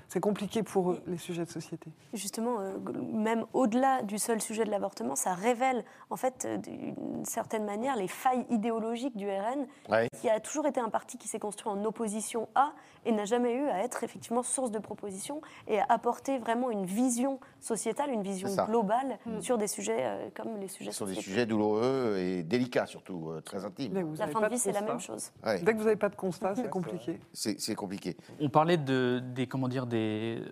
[0.09, 1.91] c'est compliqué pour eux, les sujets de société.
[2.15, 2.77] Justement, euh,
[3.13, 7.97] même au-delà du seul sujet de l'avortement, ça révèle en fait euh, d'une certaine manière
[7.97, 10.09] les failles idéologiques du RN, Ouais.
[10.21, 12.73] qui a toujours été un parti qui s'est construit en opposition à
[13.05, 16.85] et n'a jamais eu à être effectivement source de propositions et à apporter vraiment une
[16.85, 21.15] vision sociétale, une vision globale sur des sujets euh, comme les sujets Ce sont des
[21.15, 23.93] sujets douloureux et délicats surtout, euh, très intimes.
[23.95, 25.33] Mais vous La fin de vie, c'est la même chose.
[25.45, 25.61] Ouais.
[25.63, 27.21] Dès que vous n'avez pas de constat, c'est compliqué.
[27.33, 28.17] C'est c'est compliqué.
[28.41, 29.98] On parlait de, des, comment dire, des,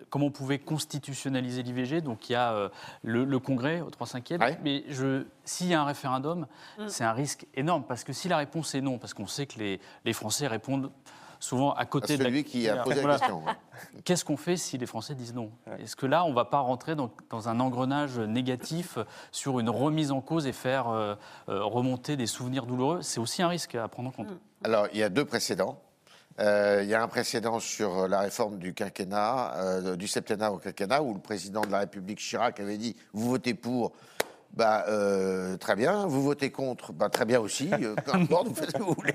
[0.09, 2.01] comment on pouvait constitutionnaliser l'IVG.
[2.01, 2.69] Donc il y a euh,
[3.03, 4.57] le, le Congrès au 3 5 e Ouais.
[4.63, 4.83] Mais
[5.43, 6.87] s'il y a un référendum, Mm.
[6.87, 7.83] c'est un risque énorme.
[7.87, 10.91] Parce que si la réponse est non, parce qu'on sait que les, les Français répondent
[11.39, 13.19] souvent à À côté de la- celui qui a posé la Voilà.
[13.19, 13.45] question.
[13.45, 13.51] ouais.
[14.05, 15.51] Qu'est-ce qu'on fait si les Français disent non?
[15.79, 18.97] Est-ce que là, on ne va pas rentrer dans, dans un engrenage négatif
[19.31, 21.13] sur une remise en cause et faire euh,
[21.49, 23.01] euh, remonter des souvenirs douloureux?
[23.03, 24.29] C'est aussi un risque à prendre en compte.
[24.63, 25.79] Alors, il y a deux précédents.
[26.39, 30.57] Euh, il y a un précédent sur la réforme du quinquennat, euh, du septennat au
[30.57, 33.93] quinquennat, où le président de la République Chirac avait dit vous votez pour.
[34.53, 36.07] Bah, euh, très bien.
[36.07, 37.69] Vous votez contre bah, Très bien aussi.
[37.71, 39.13] euh, peu importe, vous faites ce que vous voulez.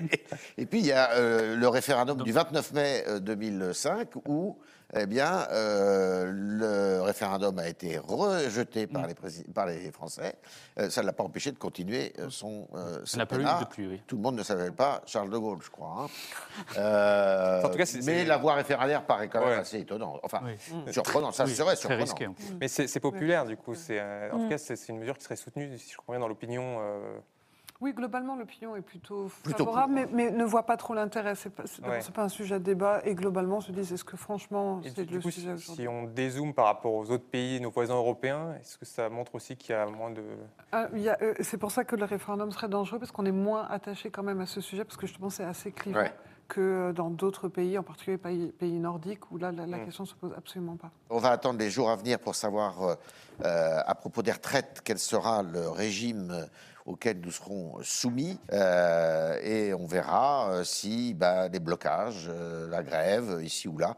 [0.56, 4.56] Et puis, il y a euh, le référendum du 29 mai euh, 2005 où
[4.94, 9.14] eh bien, euh, le référendum a été rejeté par, les,
[9.54, 10.34] par les Français.
[10.78, 13.44] Euh, ça ne l'a pas empêché de continuer euh, son euh, Ça n'a pas eu
[13.60, 14.02] depuis, oui.
[14.06, 16.04] Tout le monde ne savait pas Charles de Gaulle, je crois.
[16.04, 16.06] hein.
[16.78, 19.54] Euh, En tout cas, c'est- mais c'est- la voie référendaire paraît quand même Ouais.
[19.56, 20.18] assez étonnant.
[20.22, 20.92] Enfin, Oui.
[20.92, 22.02] surprenant, ça Oui, serait très surprenant.
[22.04, 22.26] risqué.
[22.26, 22.44] en plus.
[22.60, 23.74] Mais c'est c'est populaire, du coup.
[23.74, 26.12] C'est, euh, En tout cas, c'est c'est une mesure qui serait soutenue, si je comprends
[26.14, 26.78] bien, dans l'opinion.
[27.82, 31.34] Euh, Oui, globalement, l'opinion est plutôt, Plutôt favorable, mais, mais ne voit pas trop l'intérêt.
[31.34, 32.00] C'est pas, c'est- Ouais.
[32.00, 33.00] c'est pas un sujet de débat.
[33.04, 36.66] Et globalement, se disent est-ce que franchement, c'est le coup, sujet si, on dézoome par
[36.66, 39.86] rapport aux autres pays, nos voisins européens, est-ce que ça montre aussi qu'il y a
[39.86, 40.22] moins de...
[40.72, 44.10] Ah, euh, C'est pour ça que le référendum serait dangereux, parce qu'on est moins attaché
[44.10, 46.00] quand même à ce sujet, parce que justement, c'est assez clivant.
[46.00, 46.12] Ouais.
[46.48, 49.84] que dans d'autres pays, en particulier pays, pays nordiques, où là, la, la Mm.
[49.86, 50.90] question ne se pose absolument pas.
[51.08, 52.94] On va attendre les jours à venir pour savoir, euh,
[53.46, 56.46] euh, à propos des retraites, quel sera le régime
[56.86, 58.38] euh, auquel nous serons soumis.
[58.52, 63.96] Euh, et on verra euh, si bah, les blocages, euh, la grève, ici ou là,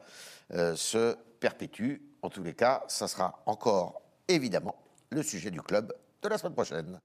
[0.52, 2.00] euh, se perpétuent.
[2.22, 4.76] En tous les cas, ça sera encore, évidemment,
[5.10, 7.00] le sujet du club de la semaine prochaine.